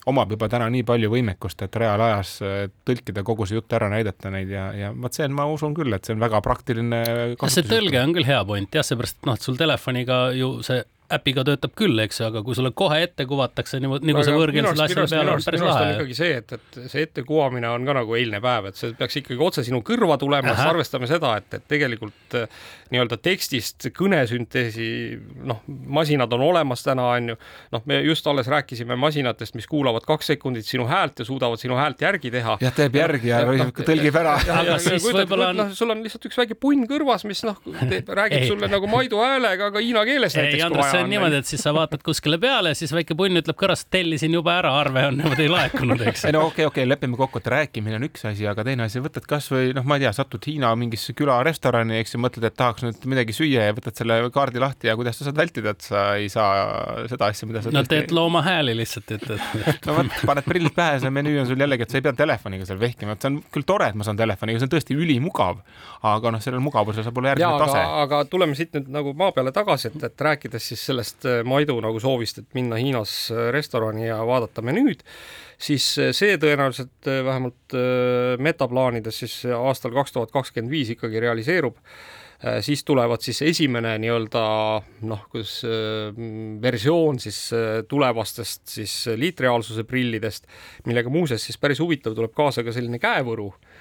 [0.10, 2.36] omab juba täna nii palju võimekust, et reaalajas
[2.88, 5.94] tõlkida kogu see jutt ära, näidata neid ja, ja vot see on, ma usun küll,
[5.96, 7.04] et see on väga praktiline.
[7.48, 10.84] see tõlge on küll hea point jah, seepärast et noh, et sul telefoniga ju see
[11.16, 14.86] äpiga töötab küll, eks ju, aga kui sulle kohe ette kuvatakse niimoodi, nagu see võõrkeelsele
[14.88, 15.90] asjale peale on päris lahe.
[15.96, 19.42] ikkagi see, et, et see ettekuvamine on ka nagu eilne päev, et see peaks ikkagi
[19.44, 24.88] otse sinu kõrva tulema, siis arvestame seda, et, et tegelikult äh, nii-öelda tekstist kõnesünteesi,
[25.50, 27.38] noh, masinad on olemas täna, on ju,
[27.74, 31.78] noh, me just alles rääkisime masinatest, mis kuulavad kaks sekundit sinu häält ja suudavad sinu
[31.80, 32.58] häält järgi teha.
[32.62, 34.36] jah, teeb järgi ja, ja, ja no, tõlgib ära.
[34.60, 38.48] aga siis võib-olla on noh, sul on lihtsalt üks väike punn kõrvas, mis noh, räägib
[38.52, 41.74] sulle nagu Maidu häälega, aga hiina keeles näiteks, kui vaja on niimoodi, et siis sa
[41.76, 46.02] vaatad kuskile peale, siis väike punn ütleb kõrvast, tellisin juba ära, arve on niimoodi laekunud,
[46.10, 46.26] eks.
[46.30, 48.88] ei no okei okay,, okei okay,, lepime kokku, et rääkimine on üks asi, aga teine
[48.88, 52.58] asi, võtad kasvõi noh, ma ei tea, satud Hiina mingisse külarestorani, eks ju, mõtled, et
[52.60, 55.86] tahaks nüüd midagi süüa ja võtad selle kaardi lahti ja kuidas sa saad vältida, et
[55.86, 58.18] sa ei saa seda asja, mida sa no teed ei...
[58.18, 61.88] looma hääli lihtsalt, et, et no vot, paned prillid pähe, see menüü on sul jällegi,
[61.88, 64.20] et sa ei pea telefoniga seal vehkima, et see on küll tore, et ma saan
[64.20, 65.62] telefoniga, see on tõesti ülimugav,
[66.14, 67.84] aga noh, sellel mugavusel saab olla järgmine tase.
[68.04, 71.78] aga tuleme siit nüüd nagu maa peale tagasi, et, et rääkides siis sellest äh, Maidu
[71.84, 75.04] nagu soovist, et minna Hiinas äh, restorani ja vaadata menüüd,
[75.62, 77.78] siis äh, see tõenäoliselt äh, vähemalt
[78.44, 81.80] metaplaanides siis aastal kaks tuhat kakskümmend viis ikkagi realiseerub
[82.62, 84.42] siis tulevad siis esimene nii-öelda
[85.08, 85.62] noh, kuidas
[86.62, 87.38] versioon siis
[87.88, 90.50] tulevastest siis liitreaalsuse prillidest,
[90.90, 93.73] millega muuseas siis päris huvitav tuleb kaasa ka selline käevõru Äh,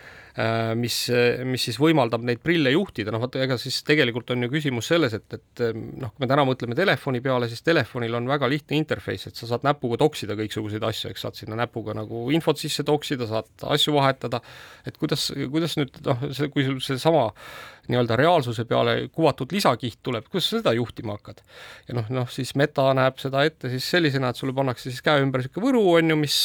[0.79, 0.97] mis,
[1.45, 5.13] mis siis võimaldab neid prille juhtida, noh vot ega siis tegelikult on ju küsimus selles,
[5.19, 9.29] et, et noh, kui me täna mõtleme telefoni peale, siis telefonil on väga lihtne interface,
[9.29, 11.27] et sa saad näpuga toksida kõiksuguseid asju, eks.
[11.27, 14.41] Saad sinna näpuga nagu infot sisse toksida, saad asju vahetada,
[14.89, 17.29] et kuidas, kuidas nüüd noh, see, kui sul seesama
[17.91, 21.43] nii-öelda reaalsuse peale kuvatud lisakiht tuleb, kuidas sa seda juhtima hakkad?
[21.89, 25.25] ja noh, noh siis Meta näeb seda ette siis sellisena, et sulle pannakse siis käe
[25.25, 26.39] ümber niisugune võru, on ju, mis,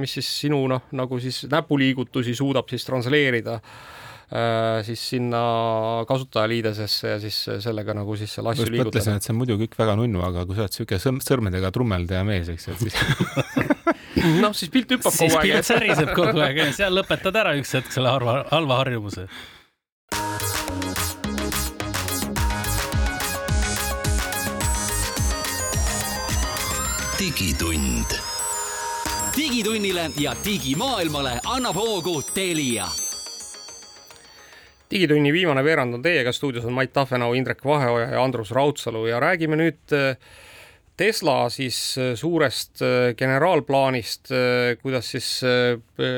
[0.00, 5.42] mis siis sinu noh, nagu siis näpuliigutusi suudab siis transleerida äh, siis sinna
[6.08, 8.90] kasutajaliidesesse ja siis sellega nagu siis selle asju liigutada.
[8.90, 12.26] mõtlesin, et see on muidu kõik väga nunnu, aga kui sa oled niisugune sõrmedega trummeldaja
[12.26, 12.98] mees, eks, et siis
[14.42, 15.38] noh, siis pilt hüppab kogu aeg.
[15.38, 19.28] siis pilt säriseb kogu aeg seal lõpetad ära üks hetk selle halva, halva harjumuse
[27.20, 28.04] digitund.
[29.36, 32.86] digitunnile ja digimaailmale annab hoogu Telia.
[34.90, 39.20] digitunni viimane veerand on teiega, stuudios on Mait Tafenau, Indrek Vaheoja ja Andrus Raudsalu ja
[39.20, 40.16] räägime nüüd äh,
[40.96, 44.28] Tesla siis äh, suurest äh, generaalplaanist,
[44.82, 45.42] kuidas siis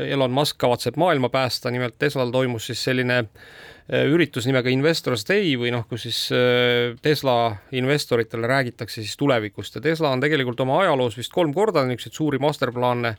[0.08, 5.56] Elon Musk kavatseb maailma päästa, nimelt Teslal toimus siis selline Äh, üritus nimega Investors Day
[5.58, 10.82] või noh, kus siis äh, Tesla investoritele räägitakse siis tulevikust ja Tesla on tegelikult oma
[10.84, 13.16] ajaloos vist kolm korda niisuguseid suuri masterplaane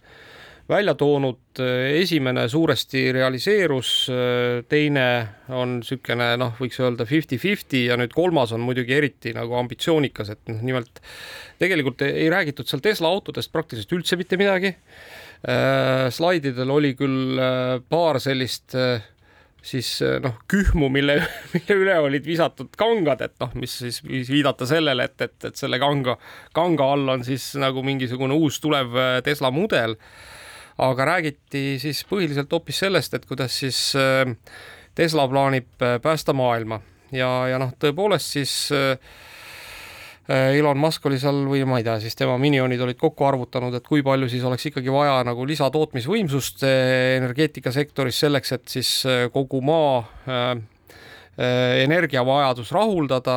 [0.70, 1.60] välja toonud,
[2.00, 3.90] esimene suuresti realiseerus,
[4.72, 5.08] teine
[5.52, 10.54] on niisugune noh, võiks öelda fifty-fifty ja nüüd kolmas on muidugi eriti nagu ambitsioonikas, et
[10.54, 11.04] noh, nimelt
[11.60, 14.72] tegelikult ei räägitud seal Tesla autodest praktiliselt üldse mitte midagi.
[15.44, 17.44] Äh, slaididel oli küll
[17.92, 19.04] paar sellist äh,
[19.64, 21.18] siis eh, noh, kühmu, mille,
[21.54, 25.60] mille üle olid visatud kangad, et noh, mis siis võis viidata sellele, et, et, et
[25.60, 26.18] selle kanga,
[26.56, 29.98] kanga all on siis nagu mingisugune uus tulev eh, Tesla mudel.
[30.84, 34.34] aga räägiti siis põhiliselt hoopis sellest, et kuidas siis eh,
[34.96, 35.70] Tesla plaanib
[36.02, 38.98] päästa maailma ja, ja noh, tõepoolest siis Äh,
[40.32, 43.84] Elon Musk oli seal või ma ei tea, siis tema minionid olid kokku arvutanud, et
[43.84, 48.92] kui palju siis oleks ikkagi vaja nagu lisatootmisvõimsust energeetikasektoris selleks, et siis
[49.36, 50.62] kogu maa äh,
[51.84, 53.36] energiavajadus rahuldada,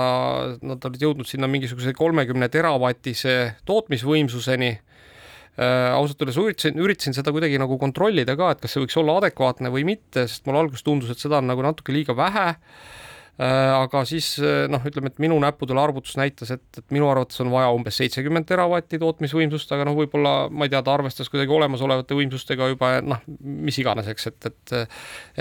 [0.62, 5.90] nad olid jõudnud sinna mingisuguse kolmekümne teravatise tootmisvõimsuseni äh,.
[5.96, 9.72] ausalt öeldes üritasin, üritasin seda kuidagi nagu kontrollida ka, et kas see võiks olla adekvaatne
[9.72, 13.05] või mitte, sest mulle alguses tundus, et seda on nagu natuke liiga vähe äh,.
[13.36, 14.30] Aga siis
[14.72, 18.48] noh, ütleme, et minu näppudele arvutus näitas, et, et minu arvates on vaja umbes seitsekümmend
[18.48, 23.20] teravatti tootmisvõimsust, aga noh, võib-olla ma ei tea, ta arvestas kuidagi olemasolevate võimsustega juba noh,
[23.44, 24.76] mis iganes, eks, et, et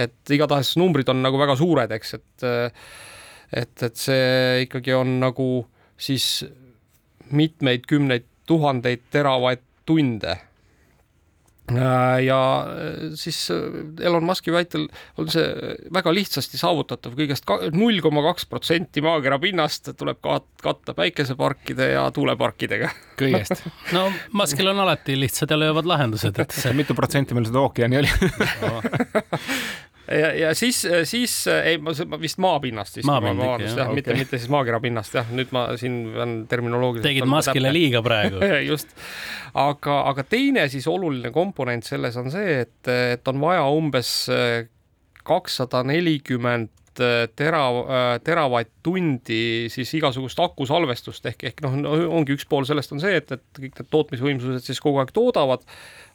[0.06, 2.50] et igatahes numbrid on nagu väga suured, eks, et
[3.56, 5.50] et, et see ikkagi on nagu
[5.96, 6.44] siis
[7.32, 10.36] mitmeid kümneid tuhandeid teravatt-tunde.
[10.36, 10.55] Äh,
[12.26, 14.86] ja äh, siis äh, Elon Muski väitel
[15.18, 15.46] on see
[15.94, 17.16] väga lihtsasti saavutatav.
[17.18, 20.22] Kõigest null koma kaks protsenti maakera pinnast tuleb
[20.62, 22.92] katta päikeseparkide ja tuuleparkidega.
[23.20, 23.66] kõigest.
[23.96, 28.02] No Muskil on alati lihtsad ja löövad lahendused, et see mitu protsenti meil seda ookeani
[28.02, 28.12] oli
[30.08, 33.08] ja, ja siis, siis ei, ma vist maapinnast siis.
[33.08, 37.10] maapind ikka jah, mitte mitte siis maakera pinnast jah, nüüd ma siin pean terminoloogiliselt.
[37.10, 38.42] tegid Muskile liiga praegu
[38.72, 38.94] just,
[39.54, 44.16] aga, aga teine siis oluline komponent selles on see, et, et on vaja umbes
[45.26, 46.70] kakssada nelikümmend
[47.00, 51.76] Äh, tera, äh, teravatt-tundi siis igasugust akusalvestust ehk, ehk noh,
[52.16, 55.66] ongi üks pool sellest on see, et, et kõik need tootmisvõimsused siis kogu aeg toodavad,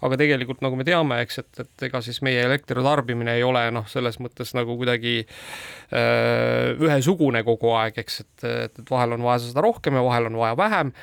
[0.06, 3.84] aga tegelikult nagu me teame, eks, et, et ega siis meie elektritarbimine ei ole noh,
[3.92, 9.28] selles mõttes nagu kuidagi öö, äh, ühesugune kogu aeg, eks, et, et, et vahel on
[9.28, 10.94] vaja seda rohkem ja vahel on vaja vähem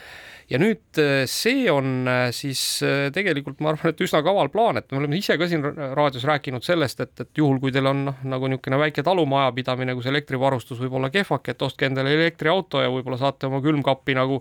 [0.47, 4.79] ja nüüd äh, see on äh, siis äh, tegelikult ma arvan, et üsna kaval plaan,
[4.79, 5.65] et me oleme ise ka siin
[5.97, 10.07] raadios rääkinud sellest, et, et juhul, kui teil on noh, nagu niisugune väike talumajapidamine, kus
[10.11, 14.39] elektrivarustus võib olla kehvake, et ostke endale elektriauto ja võib-olla saate oma külmkappi nagu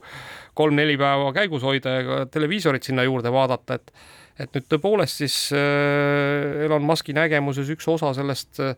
[0.57, 5.35] kolm-neli päeva käigus hoida ja ka televiisorit sinna juurde vaadata, et et nüüd tõepoolest siis
[5.57, 8.75] Elon Muski nägemuses üks osa sellest äh,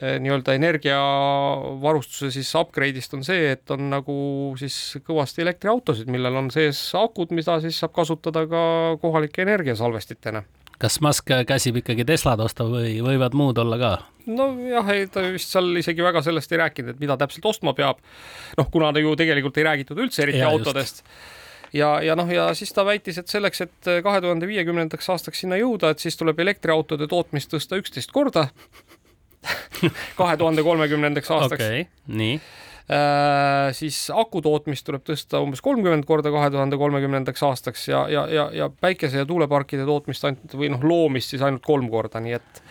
[0.00, 4.14] nii-öelda energiavarustuse siis upgrade'ist on see, et on nagu
[4.60, 8.62] siis kõvasti elektriautosid, millel on sees akud, mida siis saab kasutada ka
[9.02, 10.42] kohalike energiasalvestitena
[10.82, 13.92] kas Musk käsib ikkagi Teslad osta või võivad muud olla ka?
[14.26, 18.00] nojah, ei ta vist seal isegi väga sellest ei rääkinud, et mida täpselt ostma peab.
[18.58, 21.02] noh, kuna ta ju tegelikult ei räägitud üldse eriti ja, autodest
[21.74, 25.58] ja, ja noh, ja siis ta väitis, et selleks, et kahe tuhande viiekümnendaks aastaks sinna
[25.60, 28.48] jõuda, et siis tuleb elektriautode tootmist tõsta üksteist korda
[30.20, 31.86] kahe tuhande kolmekümnendaks aastaks okay,.
[32.06, 33.72] nii äh,.
[33.76, 38.48] siis aku tootmist tuleb tõsta umbes kolmkümmend korda kahe tuhande kolmekümnendaks aastaks ja, ja, ja,
[38.62, 42.64] ja päikese ja tuuleparkide tootmist ainult või noh, loomist siis ainult kolm korda, nii et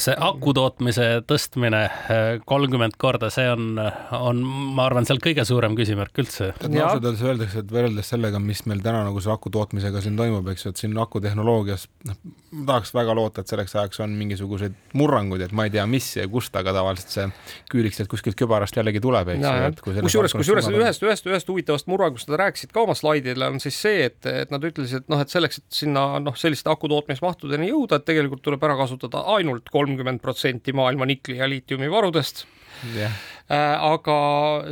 [0.00, 3.76] see aku tootmise tõstmine eh, kolmkümmend korda, see on,
[4.16, 4.42] on,
[4.76, 6.52] ma arvan, seal kõige suurem küsimärk üldse.
[6.62, 10.48] ausalt öeldes öeldakse, et võrreldes sellega, mis meil täna nagu see aku tootmisega siin toimub,
[10.52, 12.18] eks ju, et siin akutehnoloogias, noh,
[12.52, 16.08] ma tahaks väga loota, et selleks ajaks on mingisuguseid murranguid, et ma ei tea, mis
[16.16, 17.28] ja kust, aga tavaliselt see
[17.72, 21.52] küülik sealt kuskilt kübarast jällegi tuleb, eks ju, et kui kusjuures, kusjuures ühest, ühest, ühest
[21.52, 25.12] huvitavast murrangust nad rääkisid ka oma slaidil, on siis see, et, et nad ütlesid, et
[25.12, 29.24] noh, et selleks, et sinna noh, selliste aku tootmismahtudeni jõuda, et tegelikult tuleb ära kasutada
[29.36, 32.46] ainult kolmkümmend protsenti maailma nikli ja liitiumi varudest
[32.94, 33.12] yeah..
[33.52, 34.14] Äh, aga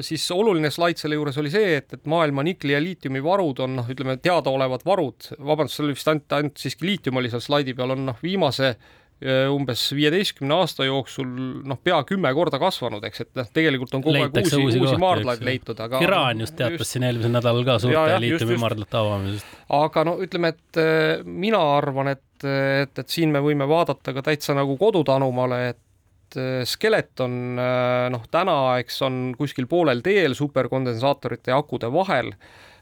[0.06, 3.74] siis oluline slaid selle juures oli see, et, et maailma nikli ja liitiumi varud on
[3.80, 7.74] noh, ütleme teadaolevad varud, vabandust, seal oli vist ainult, ainult siiski liitium oli seal slaidi
[7.76, 11.28] peal, on noh, viimase äh, umbes viieteistkümne aasta jooksul
[11.66, 14.96] noh, pea kümme korda kasvanud, eks, et noh, tegelikult on kogu aeg uusi, uusi, uusi
[15.02, 19.60] maardlaid leitud, aga Iraan just teatas just, siin eelmisel nädalal ka suurte liitiumimaardlate avamisest.
[19.82, 24.24] aga no ütleme, et äh, mina arvan, et et, et siin me võime vaadata ka
[24.30, 31.54] täitsa nagu kodutanumale, et äh, Skeleton äh, noh, täna eks on kuskil poolel teel superkondensaatorite
[31.54, 32.32] ja akude vahel.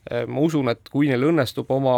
[0.09, 1.97] Äh, ma usun, et kui neil õnnestub oma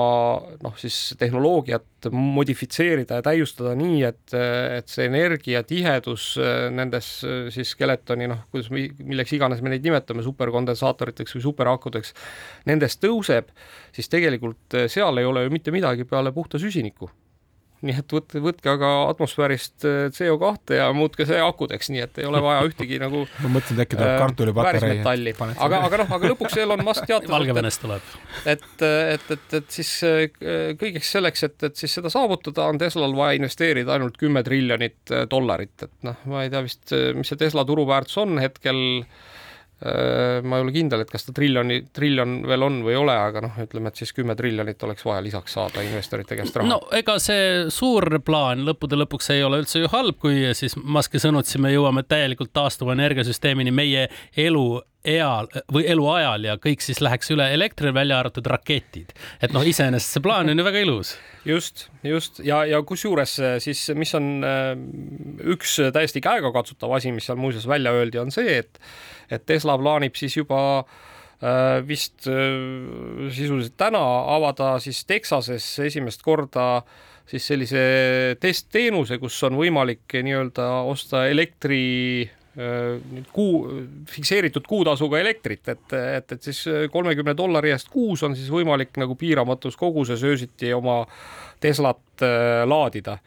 [0.64, 4.34] noh, siis tehnoloogiat modifitseerida ja täiustada nii, et,
[4.80, 6.32] et see energiatihedus
[6.72, 7.12] nendes
[7.52, 12.14] siis Skeletoni noh, kuidas, milleks iganes me neid nimetame, superkondensaatoriteks või superakudeks,
[12.72, 13.52] nendes tõuseb,
[13.94, 17.12] siis tegelikult seal ei ole ju mitte midagi peale puhta süsiniku
[17.86, 22.28] nii et võtke, võtke aga atmosfäärist äh, CO2 ja muutke see akudeks, nii et ei
[22.28, 25.00] ole vaja ühtegi nagu ma mõtlesin, et äkki tuleb äh, kartulipatarei.
[25.56, 28.12] aga, aga noh, aga lõpuks Elon Musk teatas Valgevenest tuleb.
[28.44, 30.22] et, et, et, et siis äh,
[30.80, 35.76] kõigeks selleks, et, et siis seda saavutada, on Teslal vaja investeerida ainult kümme triljonit dollarit,
[35.88, 39.39] et noh, ma ei tea vist, mis see Tesla turuväärtus on hetkel Äh,
[39.80, 43.40] ma ei ole kindel, et kas ta triljoni, triljon veel on või ei ole, aga
[43.46, 46.68] noh, ütleme, et siis kümme triljonit oleks vaja lisaks saada investorite käest raha.
[46.68, 51.22] no ega see suur plaan lõppude lõpuks ei ole üldse ju halb, kui siis Musk'i
[51.22, 54.66] sõnutsi me jõuame täielikult taastuva energiasüsteemini, meie elu
[55.04, 59.14] eal või eluajal ja kõik siis läheks üle elektrile, välja arvatud raketid.
[59.40, 61.14] et noh, iseenesest see plaan on ju väga ilus.
[61.44, 64.74] just, just ja, ja kusjuures siis, mis on äh,
[65.54, 68.80] üks täiesti käegakatsutav asi, mis seal muuseas välja öeldi, on see, et,
[69.30, 74.02] et Tesla plaanib siis juba äh, vist äh, sisuliselt täna
[74.34, 76.82] avada siis Texases esimest korda
[77.30, 77.80] siis sellise
[78.42, 82.28] testteenuse, kus on võimalik nii-öelda osta elektri
[83.32, 83.58] kuu,
[84.10, 89.14] fikseeritud kuutasuga elektrit, et, et, et siis kolmekümne dollari eest kuus on siis võimalik nagu
[89.14, 91.04] piiramatus koguses öösiti oma
[91.60, 93.18] Teslat äh, laadida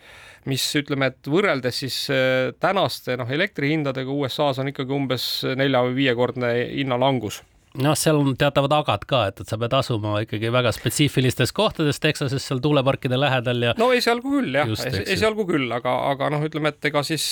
[0.49, 5.25] mis ütleme, et võrreldes siis äh, tänaste noh, elektrihindadega USA-s on ikkagi umbes
[5.57, 7.41] nelja või viiekordne hinnalangus
[7.81, 12.01] noh, seal on teatavad agad ka, et, et sa pead asuma ikkagi väga spetsiifilistes kohtades
[12.03, 13.77] Texases seal tuuleparkide lähedal ja.
[13.79, 14.69] no esialgu küll jah,
[15.03, 17.25] esialgu küll, aga, aga noh, ütleme, et ega siis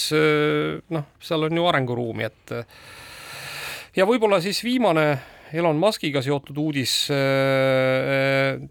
[0.95, 2.55] noh, seal on ju arenguruumi, et
[3.97, 5.05] ja võib-olla siis viimane
[5.53, 6.93] Elon Muskiga seotud uudis.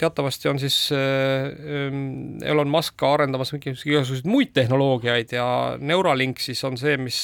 [0.00, 6.96] teatavasti on siis Elon Musk ka arendamas igasuguseid muid tehnoloogiaid ja Neuralink siis on see,
[6.96, 7.18] mis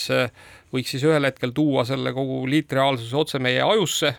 [0.74, 4.12] võiks siis ühel hetkel tuua selle kogu liitreaalsuse otse meie ajusse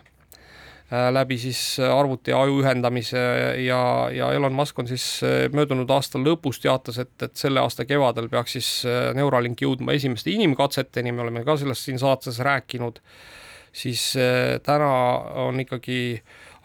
[0.92, 3.20] Äh, läbi siis arvuti ja aju ühendamise
[3.60, 7.84] ja, ja Elon Musk on siis äh, möödunud aasta lõpus teatas, et, et selle aasta
[7.84, 13.02] kevadel peaks siis äh, Neuralink jõudma esimeste inimkatseteni, me oleme ka sellest siin saates rääkinud,
[13.78, 14.02] siis
[14.66, 14.90] täna
[15.46, 16.00] on ikkagi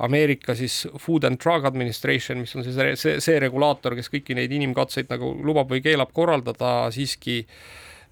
[0.03, 4.51] Ameerika siis Food and Drug Administration, mis on siis see, see regulaator, kes kõiki neid
[4.51, 7.57] inimkatseid nagu lubab või keelab korraldada, siiski äh,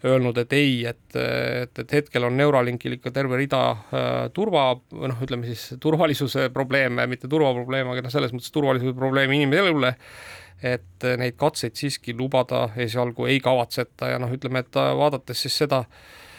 [0.04, 5.24] öelnud, et ei, et, et, et hetkel on Neuralinkil ikka terve rida äh, turva, noh,
[5.24, 9.94] ütleme siis turvalisuse probleeme, mitte turvaprobleeme, aga noh, selles mõttes turvalisuse probleeme inimelule,
[10.62, 15.84] et neid katseid siiski lubada esialgu ei kavatseta ja noh, ütleme, et vaadates siis seda
[15.86, 16.30] äh, Äh,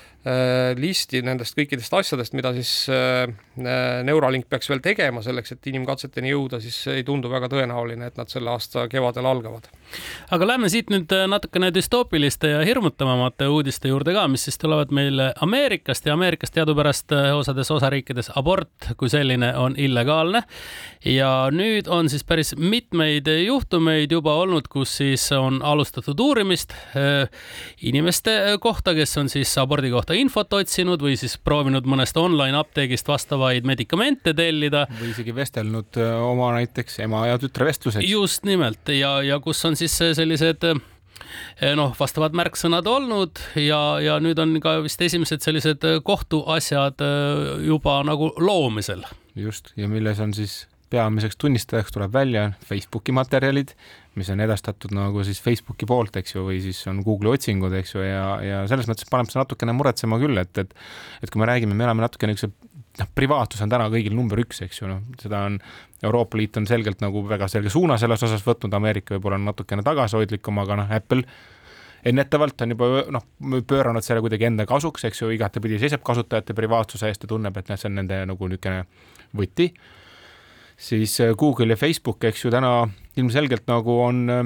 [0.79, 3.25] listi nendest kõikidest asjadest, mida siis äh,
[3.59, 8.21] äh, Neuralink peaks veel tegema selleks, et inimkatseteni jõuda, siis ei tundu väga tõenäoline, et
[8.21, 9.67] nad selle aasta kevadel algavad.
[10.31, 15.33] aga lähme siit nüüd natukene düstoopiliste ja hirmutavamate uudiste juurde ka, mis siis tulevad meile
[15.43, 20.45] Ameerikast ja Ameerikas teadupärast osades osariikides abort kui selline on illegaalne.
[21.05, 26.75] ja nüüd on siis päris mitmeid juhtumeid juba olnud, kus siis on alustatud uurimist
[27.83, 32.57] inimeste kohta, kes on siis abordi kohta kohta infot otsinud või siis proovinud mõnest online
[32.59, 34.87] apteegist vastavaid medikamente tellida.
[35.01, 38.09] või isegi vestelnud äh, oma näiteks ema ja tütre vestluseks.
[38.09, 40.77] just nimelt ja, ja kus on siis sellised äh,
[41.77, 47.01] noh, vastavad märksõnad olnud ja, ja nüüd on ka vist esimesed sellised äh, kohtuasjad
[47.65, 49.05] juba nagu loomisel.
[49.35, 53.73] just ja milles on siis peamiseks tunnistajaks tuleb välja Facebooki materjalid,
[54.19, 57.95] mis on edastatud nagu siis Facebooki poolt, eks ju, või siis on Google'i otsingud, eks
[57.95, 60.77] ju, ja, ja selles mõttes paneb see natukene muretsema küll, et, et
[61.23, 62.53] et kui me räägime, me elame natuke niisuguse
[62.99, 65.59] noh, privaatsus on täna kõigil number üks, eks ju, noh, seda on,
[66.03, 69.85] Euroopa Liit on selgelt nagu väga selge suuna selles osas võtnud, Ameerika võib-olla on natukene
[69.87, 71.25] tagasihoidlikum, aga noh, Apple
[72.09, 73.27] ennetavalt on juba noh,
[73.69, 77.71] pööranud selle kuidagi enda kasuks, eks ju, igatepidi seisab kasutajate privaatsuse eest ja tunneb, et
[77.71, 78.85] noh, see on nende nagu niisugune
[79.39, 79.71] võti
[80.77, 84.45] siis äh, Google ja Facebook, eks ju, täna ilmselgelt nagu on äh,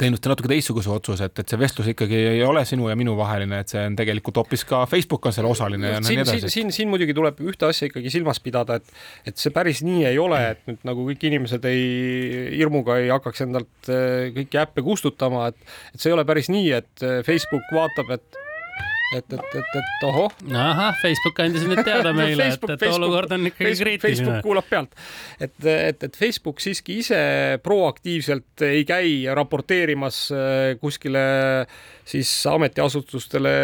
[0.00, 3.60] teinud natuke teistsuguse otsuse, et, et see vestlus ikkagi ei ole sinu ja minu vaheline,
[3.62, 6.92] et see on tegelikult hoopis ka Facebook on selle osaline ja siin, siin, siin, siin
[6.92, 10.62] muidugi tuleb ühte asja ikkagi silmas pidada, et et see päris nii ei ole, et
[10.70, 11.82] nüüd nagu kõik inimesed ei,
[12.56, 15.60] hirmuga ei hakkaks endalt äh, kõiki äppe kustutama, et
[15.92, 18.42] et see ei ole päris nii, et Facebook vaatab, et
[19.12, 20.32] et, et, et, et ohoh.
[20.56, 24.16] ahah, Facebook andis nüüd teada meile, et, et Facebook, olukord on ikkagi Facebook, kriitiline.
[24.16, 24.96] Facebook kuulab pealt,
[25.38, 27.20] et, et, et Facebook siiski ise
[27.64, 31.24] proaktiivselt ei käi raporteerimas äh, kuskile
[32.08, 33.54] siis ametiasutustele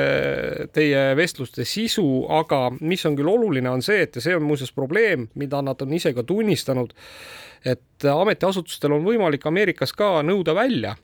[0.74, 2.06] teie vestluste sisu,
[2.38, 5.80] aga mis on küll oluline, on see, et ja see on muuseas probleem, mida nad
[5.84, 6.94] on ise ka tunnistanud,
[7.66, 10.94] et ametiasutustel on võimalik Ameerikas ka nõuda välja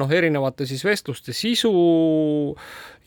[0.00, 1.72] noh, erinevate siis vestluste sisu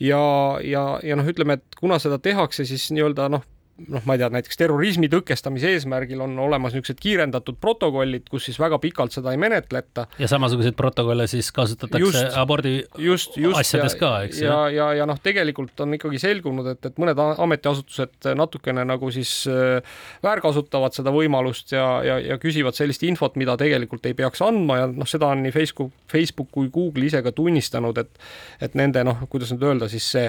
[0.00, 0.20] ja,
[0.62, 3.42] ja, ja noh, ütleme, et kuna seda tehakse siis nii-öelda noh,
[3.74, 8.58] noh, ma ei tea, näiteks terrorismi tõkestamise eesmärgil on olemas niisugused kiirendatud protokollid, kus siis
[8.62, 10.06] väga pikalt seda ei menetleta.
[10.18, 14.46] ja samasuguseid protokolle siis kasutatakse just, abordi just, just, asjades ja, ka, eks ju?
[14.46, 19.32] ja, ja, ja noh, tegelikult on ikkagi selgunud, et, et mõned ametiasutused natukene nagu siis
[19.50, 24.84] äh, väärkasutavad seda võimalust ja, ja, ja küsivad sellist infot, mida tegelikult ei peaks andma
[24.84, 28.22] ja noh, seda on nii Facebook, Facebook kui Google ise ka tunnistanud, et
[28.62, 30.28] et nende noh, kuidas nüüd öelda, siis see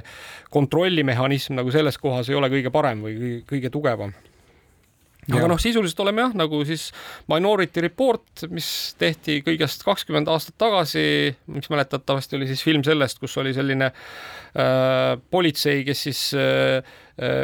[0.54, 3.35] kontrollimehhanism nagu selles kohas ei ole kõige parem või kõige
[3.74, 4.16] tugevam.
[5.34, 6.92] Aga noh, sisuliselt oleme jah, nagu siis
[7.32, 8.68] Minority Report, mis
[9.02, 15.16] tehti kõigest kakskümmend aastat tagasi, mis mäletatavasti oli siis film sellest, kus oli selline äh,
[15.34, 16.94] politsei, kes siis äh,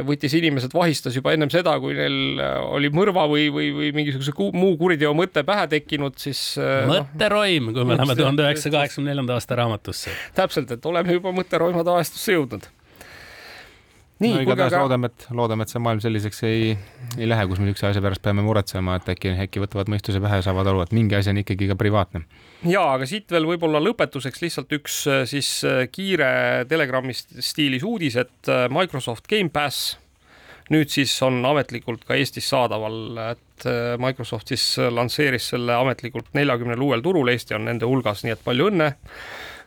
[0.06, 4.52] võttis inimesed, vahistas juba ennem seda, kui neil oli mõrva või, või, või mingisuguse ku,
[4.54, 9.58] muu kuriteo mõte pähe tekkinud, siis mõtteroim, kui me läheme tuhande üheksasaja kaheksakümne neljanda aasta
[9.58, 10.14] raamatusse.
[10.38, 12.70] täpselt, et oleme juba mõtteroimade ajastusse jõudnud
[14.22, 14.84] nii no,, igatahes aga...
[14.86, 16.76] loodame, et loodame, et see maailm selliseks ei,
[17.18, 20.40] ei lähe, kus me niisuguse asja pärast peame muretsema, et äkki, äkki võtavad mõistuse pähe
[20.42, 22.24] ja saavad aru, et mingi asi on ikkagi ka privaatne.
[22.70, 26.32] ja, aga siit veel võib-olla lõpetuseks lihtsalt üks äh, siis äh, kiire
[26.70, 29.98] Telegrami stiilis uudis, et äh, Microsoft Gamepass
[30.72, 33.66] nüüd siis on ametlikult ka Eestis saadaval, et
[34.00, 38.70] Microsoft siis lansseeris selle ametlikult neljakümnel uuel turul, Eesti on nende hulgas, nii et palju
[38.72, 38.88] õnne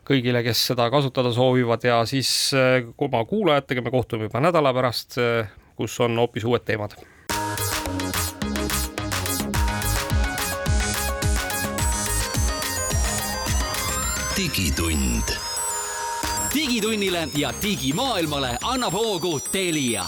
[0.05, 5.17] kõigile, kes seda kasutada soovivad ja siis äh, oma kuulajatega me kohtume juba nädala pärast,
[5.21, 6.97] äh, kus on hoopis uued teemad.
[14.35, 15.31] digitund.
[16.53, 20.05] digitunnile ja digimaailmale annab hoogu Telia